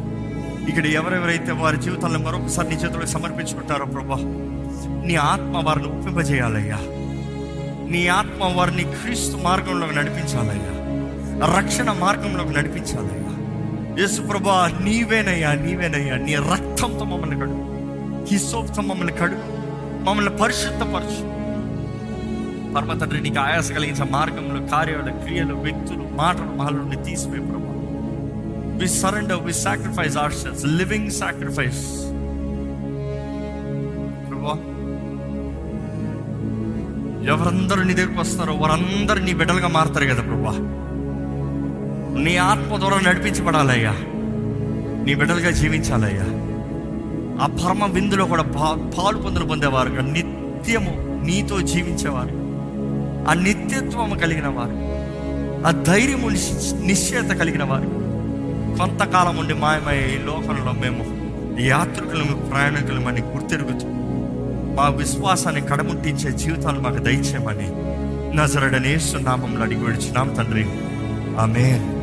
ఇక్కడ 0.69 0.87
ఎవరెవరైతే 0.87 1.53
వారి 1.53 1.77
జీవితాలను 1.77 2.19
మరొకసారి 2.19 2.69
నీ 2.69 2.75
చేతులకు 2.75 3.07
సమర్పించుకుంటారో 3.07 3.85
ప్రభా 3.85 4.17
నీ 5.07 5.15
ఆత్మ 5.15 5.63
వారిని 5.65 5.87
ఒప్పింపజేయాలయ్యా. 5.87 6.79
నీ 7.91 8.07
ఆత్మ 8.07 8.53
వారిని 8.57 8.83
క్రీస్తు 8.83 9.37
మార్గంలోకి 9.37 9.95
నడిపించాలయ్యా. 9.95 10.71
రక్షణ 11.57 11.93
మార్గంలోకి 11.93 12.53
నడిపించాలయ్యా. 12.53 13.24
యేసుప్రభా 13.99 14.79
నీవేనయ్యా 14.81 15.55
నీవేనయ్యా 15.55 16.17
నీ 16.17 16.35
రక్తంతో 16.35 17.05
మమ్మల్ని 17.05 17.37
కడు. 17.37 17.57
హిసోప్తో 18.33 18.83
మమ్మల్ని 18.83 19.13
కడు. 19.13 19.37
మమ్మల్ని 20.05 20.37
పరిశుద్ధపరచు. 20.37 21.35
పరమ 22.75 22.99
తండ్రి 22.99 23.21
నీకు 23.21 23.39
ఆయాస 23.39 23.73
కలిగించిన 23.73 24.07
మార్గంలో 24.11 24.67
కార్యాలు 24.67 25.25
క్రియలు 25.25 25.55
వ్యక్తులు 25.55 26.09
మాటలు 26.13 26.57
మహల్ 26.57 26.77
నుండి 26.77 26.97
తీసివే 26.97 27.39
ప్రభా. 27.39 27.75
We 28.77 28.89
surrender 28.89 29.43
we 29.43 29.53
sacrifice 29.53 30.17
ourselves 30.33 30.67
living 30.67 31.11
sacrifice 31.11 31.87
ప్రభా 34.31 34.71
ఎవరందరూ 37.33 37.83
నీ 37.83 37.95
దగ్గరకు 37.95 38.21
వస్తారో 38.21 38.55
వారందరూ 38.55 39.21
నీ 39.21 39.35
బిడ్డలుగా 39.35 39.69
మారుతారు 39.69 40.05
కదా 40.05 40.23
ప్రభా. 40.23 40.81
నీ 42.17 42.37
ఆత్మ 42.37 42.77
ద్వారా 42.77 43.11
నడిపించబడాలయ్యా. 43.11 43.93
నీ 45.05 45.15
బిడ్డలుగా 45.15 45.51
జీవించాలయ్యా. 45.51 46.25
ఆ 47.43 47.47
పరమ 47.47 47.93
విందులో 47.93 48.25
కూడా 48.25 48.43
పా 48.43 48.91
పాలు 48.99 49.19
పొందులు 49.19 49.45
పొందేవారు 49.45 49.89
నిత్యము 49.89 51.21
నీతో 51.25 51.61
జీవించేవారు. 51.61 52.45
ఆ 53.31 53.33
నిత్యత్వము 53.33 54.15
కలిగిన 54.15 54.47
వారు 54.47 54.95
ఆ 55.67 55.83
ధైర్యము 55.83 56.29
నిశ్చ- 56.29 56.87
నిశ్చయత 56.87 57.31
కలిగిన 57.31 57.65
వారు 57.65 58.05
కొంతకాలం 58.79 59.37
ఉండి 59.37 59.55
మాయమయ్యే 59.55 60.15
ఈ 60.15 60.19
లోకంలో 60.19 60.73
మేము 60.73 61.25
యాత్రికులము 61.61 62.37
ప్రయాణికులమని 62.37 63.21
గుర్తెరుగుతూ 63.21 63.87
మా 64.77 64.89
విశ్వాసాన్ని 64.89 65.61
కడముట్టించే 65.61 66.33
జీవితాలు 66.33 66.81
మాకు 66.81 66.99
దయచేయమని 66.99 67.71
నజరడనేసు 68.37 69.17
నామంలో 69.17 69.63
అడిగి 69.63 69.85
విడిచున్నాం 69.85 70.29
తండ్రి. 70.29 70.67
ఆమెన్. 71.39 71.94